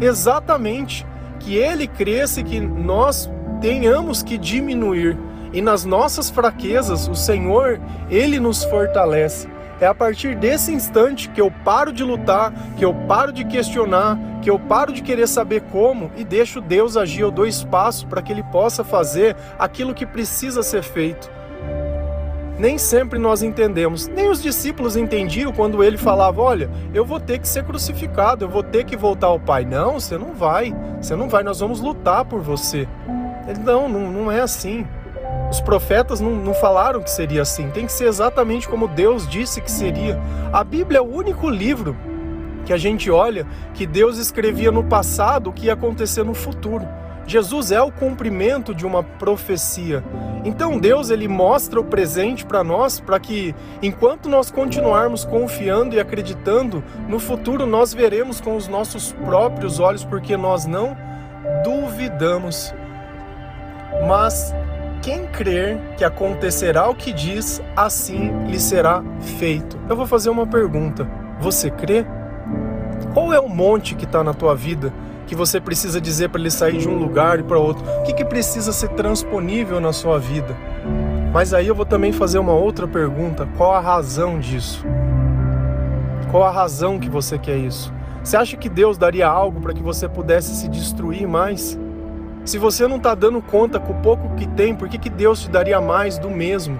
Exatamente. 0.00 1.06
Que 1.40 1.56
ele 1.56 1.86
cresça 1.86 2.40
e 2.40 2.44
que 2.44 2.60
nós 2.60 3.30
tenhamos 3.60 4.22
que 4.22 4.38
diminuir. 4.38 5.18
E 5.52 5.60
nas 5.60 5.84
nossas 5.84 6.30
fraquezas, 6.30 7.06
o 7.06 7.14
Senhor, 7.14 7.78
ele 8.08 8.40
nos 8.40 8.64
fortalece. 8.64 9.53
É 9.80 9.86
a 9.86 9.94
partir 9.94 10.36
desse 10.36 10.72
instante 10.72 11.28
que 11.28 11.40
eu 11.40 11.50
paro 11.64 11.92
de 11.92 12.04
lutar, 12.04 12.52
que 12.76 12.84
eu 12.84 12.94
paro 12.94 13.32
de 13.32 13.44
questionar, 13.44 14.18
que 14.40 14.48
eu 14.48 14.58
paro 14.58 14.92
de 14.92 15.02
querer 15.02 15.26
saber 15.26 15.62
como 15.72 16.10
e 16.16 16.24
deixo 16.24 16.60
Deus 16.60 16.96
agir. 16.96 17.22
Eu 17.22 17.30
dou 17.30 17.46
espaço 17.46 18.06
para 18.06 18.22
que 18.22 18.32
Ele 18.32 18.42
possa 18.44 18.84
fazer 18.84 19.36
aquilo 19.58 19.94
que 19.94 20.06
precisa 20.06 20.62
ser 20.62 20.82
feito. 20.82 21.30
Nem 22.58 22.78
sempre 22.78 23.18
nós 23.18 23.42
entendemos, 23.42 24.06
nem 24.06 24.30
os 24.30 24.40
discípulos 24.40 24.96
entendiam 24.96 25.52
quando 25.52 25.82
ele 25.82 25.98
falava: 25.98 26.40
Olha, 26.40 26.70
eu 26.92 27.04
vou 27.04 27.18
ter 27.18 27.40
que 27.40 27.48
ser 27.48 27.64
crucificado, 27.64 28.44
eu 28.44 28.48
vou 28.48 28.62
ter 28.62 28.84
que 28.84 28.96
voltar 28.96 29.26
ao 29.26 29.40
Pai. 29.40 29.64
Não, 29.64 29.94
você 29.98 30.16
não 30.16 30.32
vai, 30.32 30.72
você 31.00 31.16
não 31.16 31.28
vai, 31.28 31.42
nós 31.42 31.58
vamos 31.58 31.80
lutar 31.80 32.24
por 32.24 32.40
você. 32.40 32.86
Ele, 33.48 33.58
não, 33.58 33.88
não, 33.88 34.10
não 34.10 34.32
é 34.32 34.40
assim. 34.40 34.86
Os 35.54 35.60
profetas 35.60 36.20
não, 36.20 36.32
não, 36.32 36.52
falaram 36.52 37.00
que 37.00 37.08
seria 37.08 37.42
assim, 37.42 37.70
tem 37.70 37.86
que 37.86 37.92
ser 37.92 38.06
exatamente 38.06 38.68
como 38.68 38.88
Deus 38.88 39.24
disse 39.28 39.60
que 39.60 39.70
seria. 39.70 40.20
A 40.52 40.64
Bíblia 40.64 40.98
é 40.98 41.00
o 41.00 41.04
único 41.04 41.48
livro 41.48 41.96
que 42.66 42.72
a 42.72 42.76
gente 42.76 43.08
olha 43.08 43.46
que 43.72 43.86
Deus 43.86 44.18
escrevia 44.18 44.72
no 44.72 44.82
passado 44.82 45.50
o 45.50 45.52
que 45.52 45.66
ia 45.66 45.74
acontecer 45.74 46.24
no 46.24 46.34
futuro. 46.34 46.88
Jesus 47.24 47.70
é 47.70 47.80
o 47.80 47.92
cumprimento 47.92 48.74
de 48.74 48.84
uma 48.84 49.04
profecia. 49.04 50.02
Então 50.44 50.76
Deus 50.76 51.08
ele 51.08 51.28
mostra 51.28 51.78
o 51.78 51.84
presente 51.84 52.44
para 52.44 52.64
nós, 52.64 52.98
para 52.98 53.20
que 53.20 53.54
enquanto 53.80 54.28
nós 54.28 54.50
continuarmos 54.50 55.24
confiando 55.24 55.94
e 55.94 56.00
acreditando, 56.00 56.82
no 57.08 57.20
futuro 57.20 57.64
nós 57.64 57.94
veremos 57.94 58.40
com 58.40 58.56
os 58.56 58.66
nossos 58.66 59.12
próprios 59.12 59.78
olhos, 59.78 60.04
porque 60.04 60.36
nós 60.36 60.66
não 60.66 60.96
duvidamos. 61.62 62.74
Mas 64.08 64.52
quem 65.04 65.26
crer 65.26 65.78
que 65.98 66.04
acontecerá 66.04 66.88
o 66.88 66.94
que 66.94 67.12
diz, 67.12 67.62
assim 67.76 68.32
lhe 68.46 68.58
será 68.58 69.04
feito. 69.38 69.78
Eu 69.86 69.94
vou 69.94 70.06
fazer 70.06 70.30
uma 70.30 70.46
pergunta. 70.46 71.06
Você 71.40 71.70
crê? 71.70 72.06
Qual 73.12 73.30
é 73.30 73.38
o 73.38 73.48
monte 73.48 73.94
que 73.94 74.06
está 74.06 74.24
na 74.24 74.32
tua 74.32 74.54
vida? 74.56 74.92
que 75.26 75.34
você 75.34 75.58
precisa 75.58 75.98
dizer 76.02 76.28
para 76.28 76.38
ele 76.38 76.50
sair 76.50 76.76
de 76.76 76.86
um 76.86 76.98
lugar 76.98 77.40
e 77.40 77.42
para 77.42 77.58
outro? 77.58 77.82
O 78.00 78.02
que, 78.02 78.12
que 78.12 78.24
precisa 78.26 78.72
ser 78.72 78.90
transponível 78.90 79.80
na 79.80 79.90
sua 79.90 80.18
vida? 80.18 80.54
Mas 81.32 81.54
aí 81.54 81.66
eu 81.66 81.74
vou 81.74 81.86
também 81.86 82.12
fazer 82.12 82.38
uma 82.38 82.52
outra 82.52 82.86
pergunta: 82.86 83.48
qual 83.56 83.72
a 83.72 83.80
razão 83.80 84.38
disso? 84.38 84.84
Qual 86.30 86.42
a 86.42 86.50
razão 86.50 86.98
que 86.98 87.08
você 87.08 87.38
quer 87.38 87.56
isso? 87.56 87.90
Você 88.22 88.36
acha 88.36 88.56
que 88.58 88.68
Deus 88.68 88.98
daria 88.98 89.26
algo 89.26 89.62
para 89.62 89.72
que 89.72 89.82
você 89.82 90.06
pudesse 90.06 90.54
se 90.56 90.68
destruir 90.68 91.26
mais? 91.26 91.78
Se 92.44 92.58
você 92.58 92.86
não 92.86 92.96
está 92.98 93.14
dando 93.14 93.40
conta 93.40 93.80
com 93.80 93.92
o 93.94 94.02
pouco 94.02 94.34
que 94.34 94.46
tem, 94.46 94.74
por 94.74 94.88
que, 94.88 94.98
que 94.98 95.08
Deus 95.08 95.40
te 95.40 95.48
daria 95.48 95.80
mais 95.80 96.18
do 96.18 96.30
mesmo? 96.30 96.78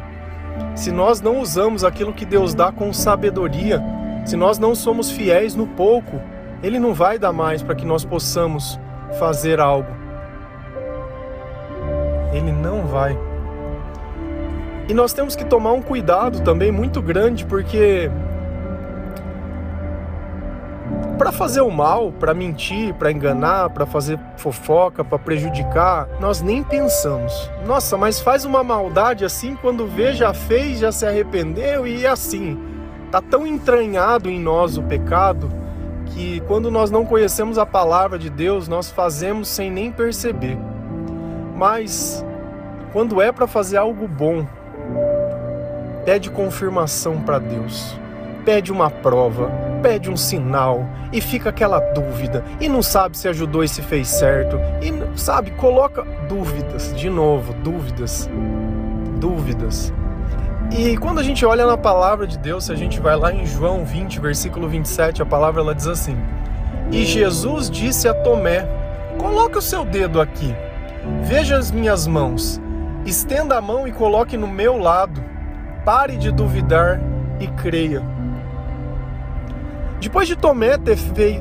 Se 0.74 0.90
nós 0.90 1.22
não 1.22 1.40
usamos 1.40 1.84
aquilo 1.84 2.12
que 2.12 2.26
Deus 2.26 2.54
dá 2.54 2.70
com 2.70 2.92
sabedoria, 2.92 3.82
se 4.26 4.36
nós 4.36 4.58
não 4.58 4.74
somos 4.74 5.10
fiéis 5.10 5.54
no 5.54 5.66
pouco, 5.66 6.20
ele 6.62 6.78
não 6.78 6.92
vai 6.92 7.18
dar 7.18 7.32
mais 7.32 7.62
para 7.62 7.74
que 7.74 7.86
nós 7.86 8.04
possamos 8.04 8.78
fazer 9.18 9.58
algo. 9.58 9.88
Ele 12.32 12.52
não 12.52 12.86
vai. 12.86 13.18
E 14.86 14.92
nós 14.92 15.14
temos 15.14 15.34
que 15.34 15.46
tomar 15.46 15.72
um 15.72 15.80
cuidado 15.80 16.42
também 16.42 16.70
muito 16.70 17.00
grande, 17.00 17.46
porque 17.46 18.10
para 21.16 21.30
fazer 21.30 21.60
o 21.60 21.70
mal, 21.70 22.12
para 22.12 22.34
mentir, 22.34 22.92
para 22.94 23.10
enganar, 23.10 23.70
para 23.70 23.86
fazer 23.86 24.18
fofoca, 24.36 25.04
para 25.04 25.18
prejudicar, 25.18 26.08
nós 26.20 26.40
nem 26.40 26.62
pensamos. 26.62 27.50
Nossa, 27.66 27.96
mas 27.96 28.20
faz 28.20 28.44
uma 28.44 28.64
maldade 28.64 29.24
assim 29.24 29.56
quando 29.56 29.86
vê 29.86 30.12
já 30.12 30.34
fez, 30.34 30.78
já 30.78 30.90
se 30.90 31.06
arrependeu 31.06 31.86
e 31.86 32.06
assim. 32.06 32.58
Tá 33.10 33.20
tão 33.20 33.46
entranhado 33.46 34.28
em 34.28 34.40
nós 34.40 34.76
o 34.76 34.82
pecado 34.82 35.48
que 36.06 36.40
quando 36.48 36.70
nós 36.70 36.90
não 36.90 37.04
conhecemos 37.04 37.58
a 37.58 37.66
palavra 37.66 38.18
de 38.18 38.28
Deus, 38.28 38.68
nós 38.68 38.90
fazemos 38.90 39.48
sem 39.48 39.70
nem 39.70 39.90
perceber. 39.90 40.58
Mas 41.56 42.24
quando 42.92 43.22
é 43.22 43.30
para 43.30 43.46
fazer 43.46 43.76
algo 43.76 44.06
bom, 44.08 44.46
pede 46.04 46.30
confirmação 46.30 47.20
para 47.20 47.38
Deus. 47.38 47.96
Pede 48.44 48.70
uma 48.70 48.90
prova, 48.90 49.50
pede 49.84 50.10
um 50.10 50.16
sinal 50.16 50.88
e 51.12 51.20
fica 51.20 51.50
aquela 51.50 51.78
dúvida 51.78 52.42
e 52.58 52.70
não 52.70 52.82
sabe 52.82 53.18
se 53.18 53.28
ajudou 53.28 53.62
e 53.62 53.68
se 53.68 53.82
fez 53.82 54.08
certo 54.08 54.58
e 54.80 55.18
sabe, 55.18 55.50
coloca 55.50 56.02
dúvidas, 56.26 56.96
de 56.96 57.10
novo, 57.10 57.52
dúvidas. 57.62 58.26
Dúvidas. 59.20 59.92
E 60.74 60.96
quando 60.96 61.20
a 61.20 61.22
gente 61.22 61.44
olha 61.44 61.66
na 61.66 61.76
palavra 61.76 62.26
de 62.26 62.38
Deus, 62.38 62.64
se 62.64 62.72
a 62.72 62.74
gente 62.74 62.98
vai 62.98 63.14
lá 63.14 63.30
em 63.30 63.44
João 63.44 63.84
20, 63.84 64.20
versículo 64.20 64.70
27, 64.70 65.20
a 65.20 65.26
palavra 65.26 65.60
ela 65.60 65.74
diz 65.74 65.86
assim: 65.86 66.16
E 66.90 67.04
Jesus 67.04 67.68
disse 67.68 68.08
a 68.08 68.14
Tomé: 68.14 68.66
Coloque 69.18 69.58
o 69.58 69.62
seu 69.62 69.84
dedo 69.84 70.18
aqui, 70.18 70.56
veja 71.24 71.58
as 71.58 71.70
minhas 71.70 72.06
mãos, 72.06 72.58
estenda 73.04 73.58
a 73.58 73.60
mão 73.60 73.86
e 73.86 73.92
coloque 73.92 74.34
no 74.34 74.48
meu 74.48 74.78
lado, 74.78 75.22
pare 75.84 76.16
de 76.16 76.32
duvidar 76.32 76.98
e 77.38 77.46
creia. 77.48 78.13
Depois 80.04 80.28
de 80.28 80.36
Tomé 80.36 80.76
ter 80.76 80.98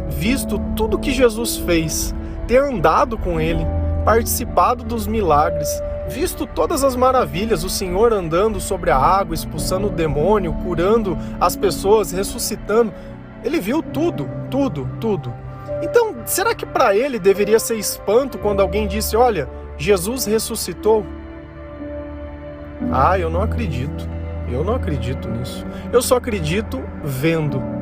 visto 0.08 0.58
tudo 0.74 0.98
que 0.98 1.12
Jesus 1.12 1.58
fez, 1.58 2.15
ter 2.48 2.63
andado 2.63 3.17
com 3.17 3.38
ele, 3.38 3.67
participado 4.05 4.86
dos 4.86 5.05
milagres, 5.05 5.67
visto 6.08 6.48
todas 6.48 6.82
as 6.82 6.96
maravilhas, 6.96 7.65
o 7.65 7.70
Senhor 7.70 8.13
andando 8.13 8.62
sobre 8.62 8.89
a 8.89 8.98
água, 8.98 9.36
expulsando 9.36 9.88
o 9.88 9.91
demônio, 9.91 10.53
curando 10.63 11.17
as 11.41 11.58
pessoas, 11.58 12.13
ressuscitando. 12.13 12.93
Ele 13.43 13.60
viu 13.60 13.84
tudo, 13.84 14.29
tudo, 14.50 14.88
tudo. 14.98 15.34
Então, 15.82 16.15
será 16.25 16.55
que 16.55 16.65
para 16.65 16.96
ele 16.96 17.20
deveria 17.20 17.60
ser 17.60 17.75
espanto 17.75 18.38
quando 18.38 18.62
alguém 18.62 18.88
disse: 18.88 19.17
Olha, 19.17 19.50
Jesus 19.77 20.24
ressuscitou? 20.24 21.05
Ah, 22.93 23.20
eu 23.20 23.29
não 23.29 23.41
acredito. 23.41 24.08
Eu 24.50 24.63
não 24.63 24.75
acredito 24.75 25.27
nisso. 25.27 25.65
Eu 25.91 26.01
só 26.01 26.15
acredito 26.15 26.82
vendo. 27.03 27.73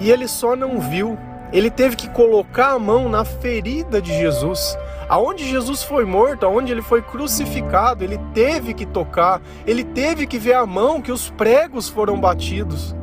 E 0.00 0.10
ele 0.10 0.28
só 0.28 0.56
não 0.56 0.80
viu. 0.80 1.18
Ele 1.52 1.70
teve 1.70 1.96
que 1.96 2.08
colocar 2.08 2.72
a 2.72 2.78
mão 2.78 3.08
na 3.08 3.24
ferida 3.24 4.00
de 4.00 4.12
Jesus 4.12 4.76
Aonde 5.08 5.46
Jesus 5.46 5.82
foi 5.82 6.04
morto, 6.04 6.46
aonde 6.46 6.72
ele 6.72 6.80
foi 6.82 7.02
crucificado, 7.02 8.02
ele 8.02 8.18
teve 8.32 8.72
que 8.72 8.86
tocar, 8.86 9.40
ele 9.66 9.84
teve 9.84 10.26
que 10.26 10.38
ver 10.38 10.54
a 10.54 10.66
mão 10.66 11.00
que 11.00 11.12
os 11.12 11.30
pregos 11.30 11.88
foram 11.88 12.18
batidos. 12.18 12.96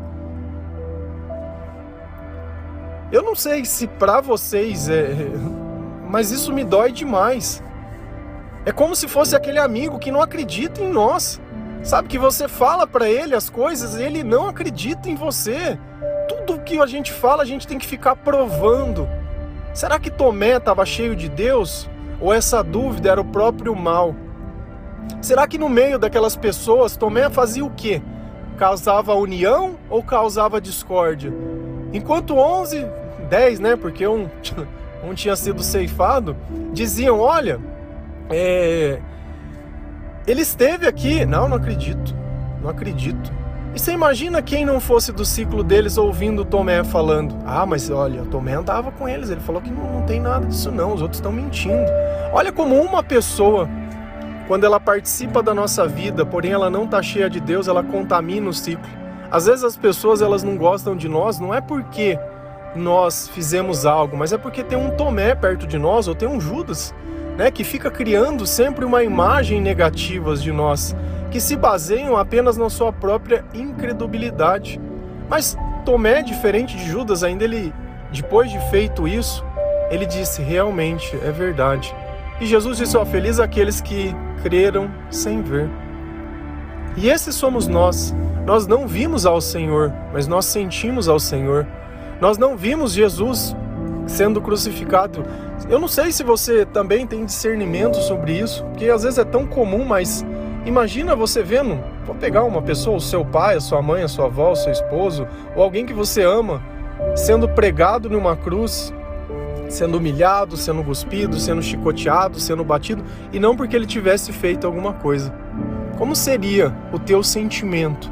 Eu 3.12 3.22
não 3.22 3.36
sei 3.36 3.66
se 3.66 3.88
para 3.88 4.20
vocês 4.22 4.90
é, 4.90 5.14
mas 6.08 6.32
isso 6.32 6.52
me 6.52 6.64
dói 6.64 6.92
demais. 6.92 7.62
É 8.66 8.72
como 8.72 8.96
se 8.96 9.08
fosse 9.08 9.36
aquele 9.36 9.60
amigo 9.60 10.00
que 10.00 10.12
não 10.12 10.22
acredita 10.22 10.82
em 10.82 10.90
nós. 10.90 11.40
Sabe 11.84 12.08
que 12.08 12.18
você 12.18 12.48
fala 12.48 12.86
para 12.86 13.10
ele 13.10 13.36
as 13.36 13.50
coisas 13.50 13.96
e 13.96 14.04
ele 14.04 14.24
não 14.24 14.48
acredita 14.48 15.10
em 15.10 15.16
você. 15.16 15.78
Tudo 16.28 16.60
que 16.62 16.80
a 16.80 16.86
gente 16.86 17.12
fala, 17.12 17.44
a 17.44 17.46
gente 17.46 17.68
tem 17.68 17.78
que 17.78 17.86
ficar 17.86 18.16
provando. 18.16 19.08
Será 19.74 20.00
que 20.00 20.10
Tomé 20.10 20.58
estava 20.58 20.86
cheio 20.86 21.16
de 21.16 21.30
Deus 21.30 21.90
ou 22.20 22.34
essa 22.34 22.64
dúvida 22.64 23.10
era 23.10 23.22
o 23.22 23.26
próprio 23.26 23.76
mal? 23.76 24.16
Será 25.22 25.48
que 25.48 25.58
no 25.58 25.70
meio 25.70 25.98
daquelas 25.98 26.36
pessoas 26.36 26.98
Tomé 26.98 27.30
fazia 27.30 27.66
o 27.66 27.70
quê? 27.70 28.02
Causava 28.58 29.14
união 29.14 29.76
ou 29.90 30.04
causava 30.04 30.62
discórdia? 30.62 31.34
Enquanto 31.94 32.38
11, 32.38 32.86
10, 33.30 33.60
né, 33.60 33.76
porque 33.76 34.06
um, 34.08 34.30
um 35.04 35.14
tinha 35.14 35.36
sido 35.36 35.64
ceifado, 35.64 36.36
diziam: 36.74 37.20
Olha, 37.20 37.60
é, 38.30 39.00
ele 40.28 40.42
esteve 40.42 40.88
aqui. 40.88 41.26
Não, 41.26 41.48
não 41.48 41.58
acredito. 41.58 42.16
Não 42.62 42.70
acredito. 42.70 43.41
E 43.74 43.80
você 43.80 43.94
imagina 43.94 44.42
quem 44.42 44.66
não 44.66 44.82
fosse 44.82 45.14
do 45.14 45.24
ciclo 45.24 45.64
deles 45.64 45.98
ouvindo 45.98 46.44
Tomé 46.44 46.84
falando: 46.84 47.36
Ah, 47.46 47.66
mas 47.66 47.90
olha, 47.90 48.24
Tomé 48.26 48.54
andava 48.54 48.92
com 48.92 49.08
eles. 49.08 49.30
Ele 49.30 49.40
falou 49.40 49.62
que 49.62 49.72
não, 49.72 50.00
não 50.00 50.02
tem 50.06 50.20
nada 50.20 50.46
disso, 50.46 50.72
não. 50.72 50.94
Os 50.94 51.02
outros 51.02 51.20
estão 51.20 51.32
mentindo. 51.32 51.90
Olha 52.34 52.52
como 52.52 52.76
uma 52.82 53.02
pessoa, 53.02 53.70
quando 54.48 54.66
ela 54.66 54.80
participa 54.80 55.42
da 55.42 55.54
nossa 55.54 55.88
vida, 55.88 56.26
porém 56.26 56.52
ela 56.52 56.70
não 56.70 56.84
está 56.84 57.02
cheia 57.02 57.30
de 57.30 57.40
Deus, 57.40 57.68
ela 57.68 57.82
contamina 57.84 58.50
o 58.50 58.54
ciclo. 58.54 58.90
Às 59.32 59.46
vezes 59.46 59.64
as 59.64 59.78
pessoas 59.78 60.22
elas 60.22 60.44
não 60.44 60.58
gostam 60.58 60.96
de 60.96 61.08
nós, 61.08 61.40
não 61.40 61.54
é 61.54 61.62
porque 61.62 62.20
nós 62.76 63.30
fizemos 63.30 63.86
algo, 63.86 64.18
mas 64.18 64.34
é 64.34 64.38
porque 64.38 64.64
tem 64.64 64.78
um 64.78 64.92
Tomé 64.92 65.34
perto 65.36 65.66
de 65.66 65.78
nós 65.78 66.08
ou 66.08 66.16
tem 66.16 66.28
um 66.28 66.40
Judas 66.40 66.94
né, 67.38 67.50
que 67.50 67.64
fica 67.64 67.90
criando 67.90 68.46
sempre 68.46 68.86
uma 68.86 69.04
imagem 69.04 69.62
negativa 69.62 70.36
de 70.36 70.52
nós, 70.52 70.96
que 71.32 71.40
se 71.40 71.56
baseiam 71.56 72.18
apenas 72.18 72.58
na 72.58 72.70
sua 72.70 72.92
própria 72.92 73.44
incredulidade. 73.54 74.80
Mas 75.30 75.58
Tomé, 75.86 76.22
diferente 76.22 76.78
de 76.78 76.86
Judas, 76.86 77.24
ainda 77.24 77.46
ele, 77.46 77.74
depois 78.12 78.52
de 78.52 78.60
feito 78.70 79.08
isso, 79.08 79.44
ele 79.90 80.06
disse: 80.06 80.42
realmente 80.42 81.18
é 81.24 81.32
verdade. 81.32 81.96
E 82.40 82.46
Jesus 82.46 82.78
disse: 82.78 82.98
ó, 82.98 83.06
feliz 83.06 83.40
aqueles 83.40 83.82
que 83.82 84.14
creram 84.44 84.92
sem 85.10 85.42
ver. 85.42 85.70
E 86.98 87.10
esses 87.10 87.34
somos 87.34 87.68
nós. 87.68 88.14
Nós 88.46 88.68
não 88.68 88.88
vimos 88.88 89.26
ao 89.26 89.40
Senhor, 89.40 89.94
mas 90.12 90.28
nós 90.28 90.46
sentimos 90.46 91.08
ao 91.08 91.20
Senhor. 91.20 91.66
Nós 92.20 92.38
não 92.38 92.58
vimos 92.58 92.92
Jesus 92.92 93.56
sendo 94.08 94.42
crucificado. 94.42 95.24
Eu 95.70 95.80
não 95.80 95.88
sei 95.88 96.12
se 96.12 96.24
você 96.24 96.66
também 96.66 97.08
tem 97.08 97.24
discernimento 97.24 97.98
sobre 97.98 98.38
isso, 98.38 98.64
porque 98.66 98.90
às 98.90 99.04
vezes 99.04 99.20
é 99.20 99.24
tão 99.24 99.46
comum, 99.48 99.86
mas 99.86 100.26
imagina 100.66 101.16
você 101.16 101.44
vendo, 101.44 101.80
vou 102.06 102.16
pegar 102.16 102.44
uma 102.44 102.62
pessoa, 102.62 102.98
o 102.98 103.02
seu 103.02 103.26
pai, 103.26 103.56
a 103.56 103.62
sua 103.62 103.82
mãe, 103.82 104.04
a 104.04 104.08
sua 104.08 104.26
avó, 104.26 104.52
o 104.52 104.56
seu 104.56 104.72
esposo, 104.72 105.28
ou 105.56 105.64
alguém 105.64 105.86
que 105.86 105.94
você 105.94 106.24
ama, 106.24 106.62
sendo 107.16 107.48
pregado 107.50 108.10
numa 108.10 108.36
cruz, 108.36 108.94
sendo 109.70 109.98
humilhado, 109.98 110.58
sendo 110.58 110.84
cuspido, 110.84 111.40
sendo 111.40 111.62
chicoteado, 111.62 112.40
sendo 112.40 112.64
batido, 112.64 113.04
e 113.32 113.40
não 113.40 113.56
porque 113.56 113.76
ele 113.76 113.86
tivesse 113.86 114.32
feito 114.32 114.68
alguma 114.68 114.94
coisa. 114.94 115.34
Como 115.98 116.16
seria 116.16 116.76
o 116.92 117.00
teu 117.00 117.24
sentimento? 117.24 118.12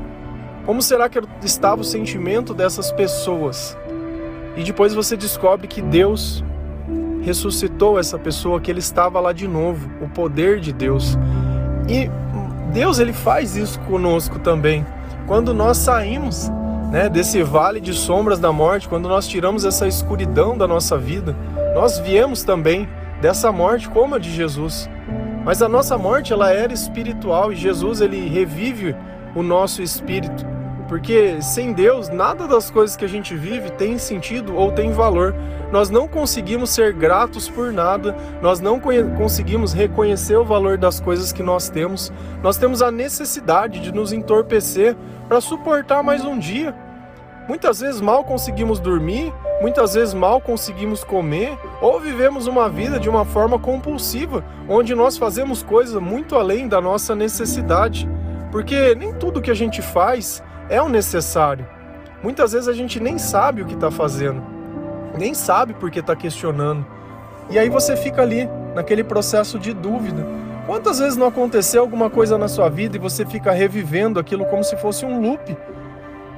Como 0.66 0.82
será 0.82 1.10
que 1.10 1.20
estava 1.44 1.82
o 1.82 1.84
sentimento 1.84 2.54
dessas 2.54 2.92
pessoas? 2.92 3.78
E 4.56 4.64
depois 4.64 4.94
você 4.94 5.18
descobre 5.18 5.68
que 5.68 5.82
Deus 5.82 6.44
ressuscitou 7.22 8.00
essa 8.00 8.18
pessoa, 8.18 8.62
que 8.62 8.72
ele 8.72 8.80
estava 8.80 9.20
lá 9.20 9.34
de 9.34 9.48
novo, 9.48 9.90
o 10.02 10.08
poder 10.08 10.60
de 10.60 10.72
Deus. 10.72 11.18
E 11.88 12.10
Deus 12.72 13.00
ele 13.00 13.14
faz 13.14 13.56
isso 13.56 13.80
conosco 13.82 14.40
também. 14.40 14.86
Quando 15.28 15.54
nós 15.54 15.78
saímos 15.78 16.50
né, 16.92 17.10
desse 17.10 17.44
vale 17.44 17.80
de 17.80 17.94
sombras 17.94 18.40
da 18.40 18.52
morte, 18.52 18.90
quando 18.90 19.08
nós 19.08 19.28
tiramos 19.28 19.66
essa 19.66 19.88
escuridão 19.88 20.58
da 20.58 20.68
nossa 20.68 20.98
vida, 20.98 21.36
nós 21.76 22.00
viemos 22.00 22.44
também 22.44 22.88
dessa 23.22 23.52
morte 23.52 23.90
como 23.90 24.16
a 24.16 24.20
de 24.20 24.32
Jesus. 24.32 24.90
Mas 25.46 25.62
a 25.62 25.70
nossa 25.70 25.98
morte 25.98 26.34
ela 26.34 26.52
era 26.52 26.74
espiritual 26.74 27.52
e 27.52 27.56
Jesus 27.56 28.02
ele 28.02 28.28
revive 28.28 28.96
o 29.36 29.44
nosso 29.44 29.82
espírito. 29.82 30.46
Porque 30.90 31.40
sem 31.40 31.72
Deus, 31.72 32.10
nada 32.10 32.48
das 32.48 32.72
coisas 32.72 32.98
que 32.98 33.06
a 33.06 33.08
gente 33.08 33.36
vive 33.36 33.70
tem 33.70 34.00
sentido 34.00 34.56
ou 34.56 34.72
tem 34.72 34.92
valor. 34.92 35.36
Nós 35.72 35.92
não 35.92 36.08
conseguimos 36.08 36.72
ser 36.72 36.94
gratos 36.94 37.48
por 37.48 37.72
nada, 37.72 38.16
nós 38.42 38.60
não 38.60 38.80
conseguimos 39.16 39.72
reconhecer 39.72 40.36
o 40.36 40.44
valor 40.44 40.80
das 40.80 41.00
coisas 41.00 41.32
que 41.32 41.44
nós 41.44 41.70
temos. 41.70 42.12
Nós 42.42 42.58
temos 42.58 42.82
a 42.82 42.90
necessidade 42.90 43.80
de 43.80 43.94
nos 43.94 44.12
entorpecer 44.12 44.98
para 45.28 45.40
suportar 45.40 46.02
mais 46.02 46.26
um 46.26 46.40
dia. 46.40 46.74
Muitas 47.48 47.82
vezes 47.82 48.02
mal 48.02 48.24
conseguimos 48.24 48.80
dormir, 48.80 49.32
muitas 49.62 49.94
vezes 49.94 50.16
mal 50.16 50.42
conseguimos 50.42 51.04
comer, 51.04 51.56
ou 51.82 52.00
vivemos 52.00 52.48
uma 52.48 52.68
vida 52.68 53.00
de 53.00 53.08
uma 53.08 53.26
forma 53.26 53.60
compulsiva, 53.60 54.44
onde 54.68 54.96
nós 54.96 55.20
fazemos 55.20 55.62
coisas 55.62 56.02
muito 56.02 56.36
além 56.36 56.68
da 56.68 56.82
nossa 56.82 57.16
necessidade. 57.16 58.10
Porque 58.52 58.96
nem 58.96 59.14
tudo 59.14 59.42
que 59.42 59.52
a 59.52 59.56
gente 59.56 59.84
faz 59.84 60.42
é 60.70 60.82
o 60.82 60.88
necessário. 60.88 61.68
Muitas 62.22 62.52
vezes 62.52 62.68
a 62.68 62.74
gente 62.74 63.00
nem 63.00 63.18
sabe 63.18 63.62
o 63.62 63.66
que 63.66 63.74
está 63.74 63.90
fazendo, 63.90 64.42
nem 65.18 65.34
sabe 65.34 65.74
porque 65.74 66.00
está 66.00 66.16
questionando. 66.16 66.86
E 67.50 67.58
aí 67.58 67.70
você 67.70 67.96
fica 67.98 68.22
ali, 68.22 68.48
naquele 68.76 69.04
processo 69.04 69.58
de 69.58 69.74
dúvida. 69.74 70.26
Quantas 70.66 71.00
vezes 71.00 71.18
não 71.18 71.28
aconteceu 71.28 71.82
alguma 71.82 72.10
coisa 72.10 72.38
na 72.38 72.48
sua 72.48 72.70
vida 72.70 72.96
e 72.96 73.00
você 73.00 73.26
fica 73.26 73.52
revivendo 73.52 74.20
aquilo 74.20 74.46
como 74.46 74.64
se 74.64 74.78
fosse 74.78 75.04
um 75.06 75.20
loop? 75.20 75.58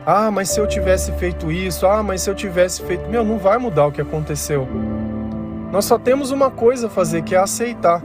Ah, 0.06 0.32
mas 0.32 0.50
se 0.50 0.60
eu 0.60 0.66
tivesse 0.66 1.12
feito 1.14 1.52
isso, 1.52 1.86
ah, 1.86 2.02
mas 2.02 2.22
se 2.22 2.30
eu 2.30 2.36
tivesse 2.36 2.82
feito. 2.82 3.10
Meu, 3.10 3.24
não 3.24 3.38
vai 3.38 3.58
mudar 3.58 3.88
o 3.88 3.92
que 3.92 4.02
aconteceu. 4.02 4.68
Nós 5.72 5.86
só 5.86 6.00
temos 6.00 6.32
uma 6.32 6.50
coisa 6.50 6.88
a 6.88 6.90
fazer, 6.90 7.24
que 7.24 7.36
é 7.36 7.38
aceitar. 7.38 8.02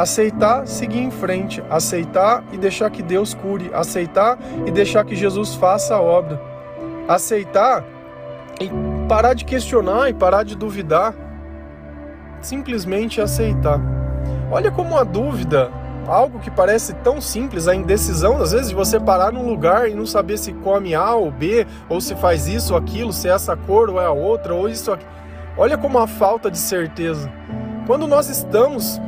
Aceitar, 0.00 0.66
seguir 0.66 1.00
em 1.00 1.10
frente, 1.10 1.62
aceitar 1.68 2.42
e 2.50 2.56
deixar 2.56 2.88
que 2.88 3.02
Deus 3.02 3.34
cure, 3.34 3.70
aceitar 3.74 4.38
e 4.64 4.70
deixar 4.70 5.04
que 5.04 5.14
Jesus 5.14 5.54
faça 5.54 5.94
a 5.94 6.00
obra. 6.00 6.40
Aceitar 7.06 7.84
e 8.58 8.70
parar 9.06 9.34
de 9.34 9.44
questionar 9.44 10.08
e 10.08 10.14
parar 10.14 10.42
de 10.42 10.56
duvidar. 10.56 11.14
Simplesmente 12.40 13.20
aceitar. 13.20 13.78
Olha 14.50 14.70
como 14.70 14.96
a 14.96 15.04
dúvida, 15.04 15.70
algo 16.06 16.38
que 16.38 16.50
parece 16.50 16.94
tão 16.94 17.20
simples, 17.20 17.68
a 17.68 17.74
indecisão, 17.74 18.40
às 18.40 18.52
vezes, 18.52 18.70
de 18.70 18.74
você 18.74 18.98
parar 18.98 19.30
num 19.30 19.46
lugar 19.46 19.86
e 19.90 19.92
não 19.92 20.06
saber 20.06 20.38
se 20.38 20.54
come 20.54 20.94
A 20.94 21.14
ou 21.14 21.30
B, 21.30 21.66
ou 21.90 22.00
se 22.00 22.14
faz 22.14 22.48
isso 22.48 22.72
ou 22.72 22.78
aquilo, 22.78 23.12
se 23.12 23.28
é 23.28 23.32
essa 23.32 23.54
cor 23.54 23.90
ou 23.90 24.00
é 24.00 24.06
a 24.06 24.12
outra, 24.12 24.54
ou 24.54 24.66
isso 24.66 24.90
aqui. 24.90 25.04
Olha 25.58 25.76
como 25.76 25.98
a 25.98 26.06
falta 26.06 26.50
de 26.50 26.56
certeza. 26.56 27.30
Quando 27.86 28.06
nós 28.06 28.30
estamos 28.30 28.98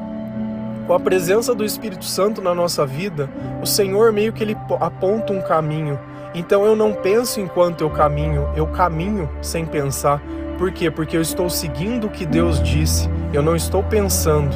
com 0.86 0.94
a 0.94 1.00
presença 1.00 1.54
do 1.54 1.64
Espírito 1.64 2.04
Santo 2.04 2.42
na 2.42 2.54
nossa 2.54 2.84
vida, 2.86 3.28
o 3.62 3.66
Senhor 3.66 4.12
meio 4.12 4.32
que 4.32 4.42
ele 4.42 4.56
aponta 4.80 5.32
um 5.32 5.40
caminho. 5.40 5.98
Então 6.34 6.64
eu 6.64 6.74
não 6.74 6.92
penso 6.92 7.40
enquanto 7.40 7.82
eu 7.82 7.90
caminho, 7.90 8.48
eu 8.56 8.66
caminho 8.66 9.28
sem 9.40 9.64
pensar. 9.64 10.20
Por 10.58 10.72
quê? 10.72 10.90
Porque 10.90 11.16
eu 11.16 11.20
estou 11.20 11.48
seguindo 11.50 12.06
o 12.06 12.10
que 12.10 12.24
Deus 12.24 12.62
disse, 12.62 13.08
eu 13.32 13.42
não 13.42 13.54
estou 13.54 13.82
pensando. 13.82 14.54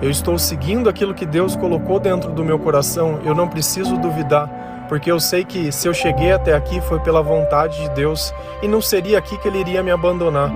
Eu 0.00 0.08
estou 0.08 0.38
seguindo 0.38 0.88
aquilo 0.88 1.14
que 1.14 1.26
Deus 1.26 1.54
colocou 1.54 2.00
dentro 2.00 2.30
do 2.32 2.42
meu 2.42 2.58
coração, 2.58 3.20
eu 3.24 3.34
não 3.34 3.48
preciso 3.48 3.98
duvidar, 3.98 4.86
porque 4.88 5.12
eu 5.12 5.20
sei 5.20 5.44
que 5.44 5.70
se 5.70 5.86
eu 5.86 5.92
cheguei 5.92 6.32
até 6.32 6.54
aqui 6.54 6.80
foi 6.80 6.98
pela 7.00 7.22
vontade 7.22 7.78
de 7.82 7.90
Deus 7.90 8.32
e 8.62 8.68
não 8.68 8.80
seria 8.80 9.18
aqui 9.18 9.36
que 9.36 9.46
Ele 9.46 9.58
iria 9.58 9.82
me 9.82 9.90
abandonar. 9.90 10.50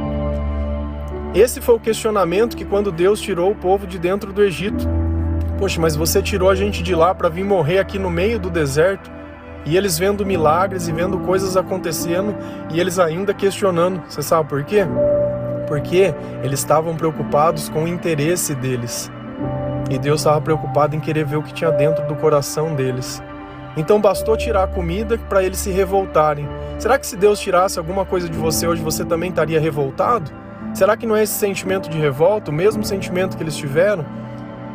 Esse 1.34 1.60
foi 1.60 1.74
o 1.74 1.80
questionamento 1.80 2.56
que 2.56 2.64
quando 2.64 2.92
Deus 2.92 3.20
tirou 3.20 3.50
o 3.50 3.56
povo 3.56 3.88
de 3.88 3.98
dentro 3.98 4.32
do 4.32 4.40
Egito. 4.40 4.86
Poxa, 5.58 5.80
mas 5.80 5.96
você 5.96 6.22
tirou 6.22 6.48
a 6.48 6.54
gente 6.54 6.80
de 6.80 6.94
lá 6.94 7.12
para 7.12 7.28
vir 7.28 7.42
morrer 7.42 7.80
aqui 7.80 7.98
no 7.98 8.08
meio 8.08 8.38
do 8.38 8.48
deserto? 8.48 9.10
E 9.66 9.76
eles 9.76 9.98
vendo 9.98 10.24
milagres 10.24 10.86
e 10.86 10.92
vendo 10.92 11.18
coisas 11.18 11.56
acontecendo 11.56 12.36
e 12.72 12.78
eles 12.78 13.00
ainda 13.00 13.34
questionando. 13.34 14.00
Você 14.08 14.22
sabe 14.22 14.48
por 14.48 14.62
quê? 14.62 14.86
Porque 15.66 16.14
eles 16.44 16.60
estavam 16.60 16.94
preocupados 16.94 17.68
com 17.68 17.82
o 17.82 17.88
interesse 17.88 18.54
deles. 18.54 19.10
E 19.90 19.98
Deus 19.98 20.20
estava 20.20 20.40
preocupado 20.40 20.94
em 20.94 21.00
querer 21.00 21.24
ver 21.24 21.36
o 21.36 21.42
que 21.42 21.52
tinha 21.52 21.72
dentro 21.72 22.06
do 22.06 22.14
coração 22.14 22.76
deles. 22.76 23.20
Então 23.76 24.00
bastou 24.00 24.36
tirar 24.36 24.62
a 24.62 24.68
comida 24.68 25.18
para 25.18 25.42
eles 25.42 25.58
se 25.58 25.72
revoltarem. 25.72 26.48
Será 26.78 26.96
que 26.96 27.08
se 27.08 27.16
Deus 27.16 27.40
tirasse 27.40 27.76
alguma 27.76 28.04
coisa 28.04 28.28
de 28.28 28.38
você 28.38 28.68
hoje, 28.68 28.80
você 28.80 29.04
também 29.04 29.30
estaria 29.30 29.58
revoltado? 29.58 30.43
Será 30.74 30.96
que 30.96 31.06
não 31.06 31.14
é 31.14 31.22
esse 31.22 31.34
sentimento 31.34 31.88
de 31.88 31.96
revolta, 31.96 32.50
o 32.50 32.54
mesmo 32.54 32.82
sentimento 32.82 33.36
que 33.36 33.42
eles 33.44 33.56
tiveram? 33.56 34.04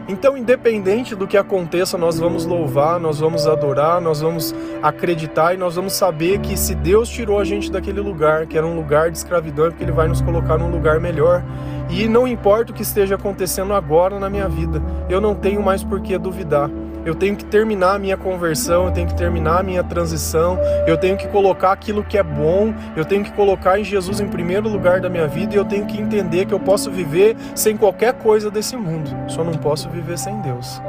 Então, 0.07 0.37
independente 0.37 1.13
do 1.13 1.27
que 1.27 1.37
aconteça, 1.37 1.97
nós 1.97 2.17
vamos 2.17 2.45
louvar, 2.45 2.99
nós 2.99 3.19
vamos 3.19 3.45
adorar, 3.45 4.01
nós 4.01 4.21
vamos 4.21 4.55
acreditar 4.81 5.53
e 5.53 5.57
nós 5.57 5.75
vamos 5.75 5.93
saber 5.93 6.39
que 6.39 6.57
se 6.57 6.73
Deus 6.73 7.09
tirou 7.09 7.37
a 7.37 7.43
gente 7.43 7.69
daquele 7.69 7.99
lugar, 7.99 8.47
que 8.47 8.57
era 8.57 8.65
um 8.65 8.75
lugar 8.75 9.11
de 9.11 9.17
escravidão, 9.17 9.65
é 9.65 9.69
porque 9.69 9.83
Ele 9.83 9.91
vai 9.91 10.07
nos 10.07 10.21
colocar 10.21 10.57
num 10.57 10.71
lugar 10.71 11.01
melhor. 11.01 11.43
E 11.89 12.07
não 12.07 12.27
importa 12.27 12.71
o 12.71 12.75
que 12.75 12.81
esteja 12.81 13.15
acontecendo 13.15 13.73
agora 13.73 14.17
na 14.19 14.29
minha 14.29 14.47
vida, 14.47 14.81
eu 15.09 15.19
não 15.19 15.35
tenho 15.35 15.61
mais 15.61 15.83
por 15.83 15.99
que 15.99 16.17
duvidar. 16.17 16.71
Eu 17.05 17.15
tenho 17.15 17.35
que 17.35 17.45
terminar 17.45 17.95
a 17.95 17.99
minha 17.99 18.17
conversão, 18.17 18.85
eu 18.85 18.91
tenho 18.91 19.07
que 19.07 19.15
terminar 19.15 19.59
a 19.59 19.63
minha 19.63 19.83
transição, 19.83 20.59
eu 20.85 20.97
tenho 20.97 21.17
que 21.17 21.27
colocar 21.27 21.71
aquilo 21.71 22.03
que 22.03 22.17
é 22.17 22.23
bom, 22.23 22.73
eu 22.95 23.05
tenho 23.05 23.23
que 23.23 23.31
colocar 23.31 23.79
em 23.79 23.83
Jesus 23.83 24.19
em 24.19 24.27
primeiro 24.27 24.67
lugar 24.67 24.99
da 24.99 25.09
minha 25.09 25.27
vida 25.27 25.53
e 25.53 25.57
eu 25.57 25.65
tenho 25.65 25.85
que 25.85 25.99
entender 25.99 26.45
que 26.45 26.53
eu 26.53 26.59
posso 26.59 26.91
viver 26.91 27.35
sem 27.55 27.77
qualquer 27.77 28.13
coisa 28.13 28.51
desse 28.51 28.75
mundo, 28.75 29.09
só 29.27 29.43
não 29.43 29.53
posso 29.53 29.89
viver 29.89 30.17
sem 30.17 30.39
Deus. 30.41 30.81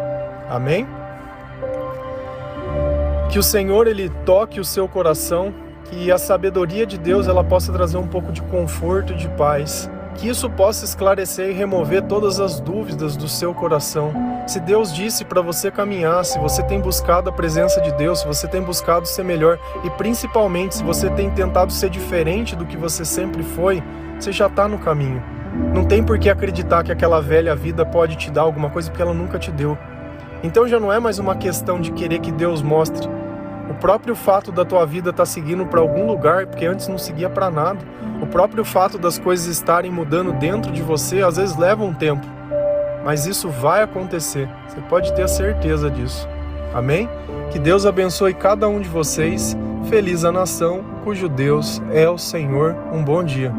Amém? 0.49 0.87
Que 3.31 3.39
o 3.39 3.43
Senhor 3.43 3.87
ele 3.87 4.11
toque 4.27 4.59
o 4.59 4.65
seu 4.65 4.89
coração, 4.89 5.55
que 5.85 6.11
a 6.11 6.19
sabedoria 6.19 6.85
de 6.85 6.99
Deus 6.99 7.29
ela 7.29 7.45
possa 7.45 7.73
trazer 7.73 7.97
um 7.97 8.07
pouco 8.07 8.33
de 8.33 8.43
conforto 8.43 9.13
e 9.13 9.17
de 9.17 9.29
paz 9.31 9.89
que 10.15 10.29
isso 10.29 10.51
possa 10.51 10.85
esclarecer 10.85 11.51
e 11.51 11.53
remover 11.53 12.03
todas 12.03 12.41
as 12.41 12.61
dúvidas 12.61 13.17
do 13.17 13.29
seu 13.29 13.55
coração. 13.55 14.13
Se 14.47 14.61
Deus 14.61 14.95
disse 14.95 15.25
para 15.25 15.41
você 15.41 15.71
caminhar, 15.71 16.25
se 16.25 16.39
você 16.39 16.63
tem 16.63 16.81
buscado 16.81 17.31
a 17.31 17.33
presença 17.33 17.81
de 17.81 17.93
Deus, 17.93 18.21
se 18.21 18.27
você 18.27 18.49
tem 18.49 18.63
buscado 18.63 19.07
ser 19.07 19.25
melhor 19.25 19.59
e 19.85 19.91
principalmente 19.91 20.77
se 20.77 20.83
você 20.83 21.09
tem 21.11 21.31
tentado 21.31 21.73
ser 21.73 21.91
diferente 21.91 22.57
do 22.57 22.67
que 22.67 22.77
você 22.77 23.05
sempre 23.05 23.43
foi, 23.43 23.83
você 24.19 24.33
já 24.33 24.47
está 24.47 24.67
no 24.67 24.79
caminho. 24.79 25.23
Não 25.75 25.85
tem 25.85 26.03
por 26.03 26.19
que 26.19 26.29
acreditar 26.29 26.83
que 26.83 26.93
aquela 26.93 27.21
velha 27.21 27.55
vida 27.55 27.85
pode 27.85 28.17
te 28.17 28.31
dar 28.31 28.43
alguma 28.43 28.71
coisa 28.71 28.91
porque 28.91 29.03
ela 29.03 29.15
nunca 29.15 29.39
te 29.39 29.51
deu. 29.51 29.77
Então 30.43 30.67
já 30.67 30.81
não 30.81 30.93
é 30.93 30.99
mais 30.99 31.19
uma 31.19 31.37
questão 31.37 31.81
de 31.81 31.93
querer 31.93 32.21
que 32.21 32.33
Deus 32.33 32.63
mostre. 32.63 33.09
O 33.71 33.75
próprio 33.75 34.17
fato 34.17 34.51
da 34.51 34.65
tua 34.65 34.85
vida 34.85 35.11
estar 35.11 35.23
tá 35.23 35.27
seguindo 35.27 35.65
para 35.65 35.81
algum 35.81 36.07
lugar, 36.07 36.47
porque 36.47 36.67
antes 36.67 36.89
não 36.89 36.99
seguia 36.99 37.31
para 37.31 37.51
nada 37.51 37.79
o 38.21 38.27
próprio 38.27 38.65
fato 38.65 38.99
das 38.99 39.19
coisas 39.19 39.47
estarem 39.47 39.91
mudando 39.91 40.33
dentro 40.33 40.71
de 40.71 40.83
você 40.83 41.23
às 41.23 41.37
vezes 41.37 41.57
leva 41.57 41.83
um 41.83 41.95
tempo, 41.95 42.27
mas 43.05 43.27
isso 43.27 43.49
vai 43.49 43.83
acontecer. 43.83 44.49
Você 44.69 44.81
pode 44.83 45.13
ter 45.15 45.23
a 45.23 45.29
certeza 45.29 45.91
disso. 45.91 46.29
Amém? 46.75 47.09
Que 47.51 47.59
Deus 47.59 47.87
abençoe 47.87 48.35
cada 48.35 48.69
um 48.69 48.81
de 48.81 48.89
vocês. 48.89 49.57
Feliz 49.89 50.25
a 50.25 50.31
nação 50.31 50.85
cujo 51.03 51.29
Deus 51.29 51.81
é 51.91 52.09
o 52.09 52.19
Senhor. 52.19 52.77
Um 52.93 53.03
bom 53.03 53.25
dia. 53.25 53.53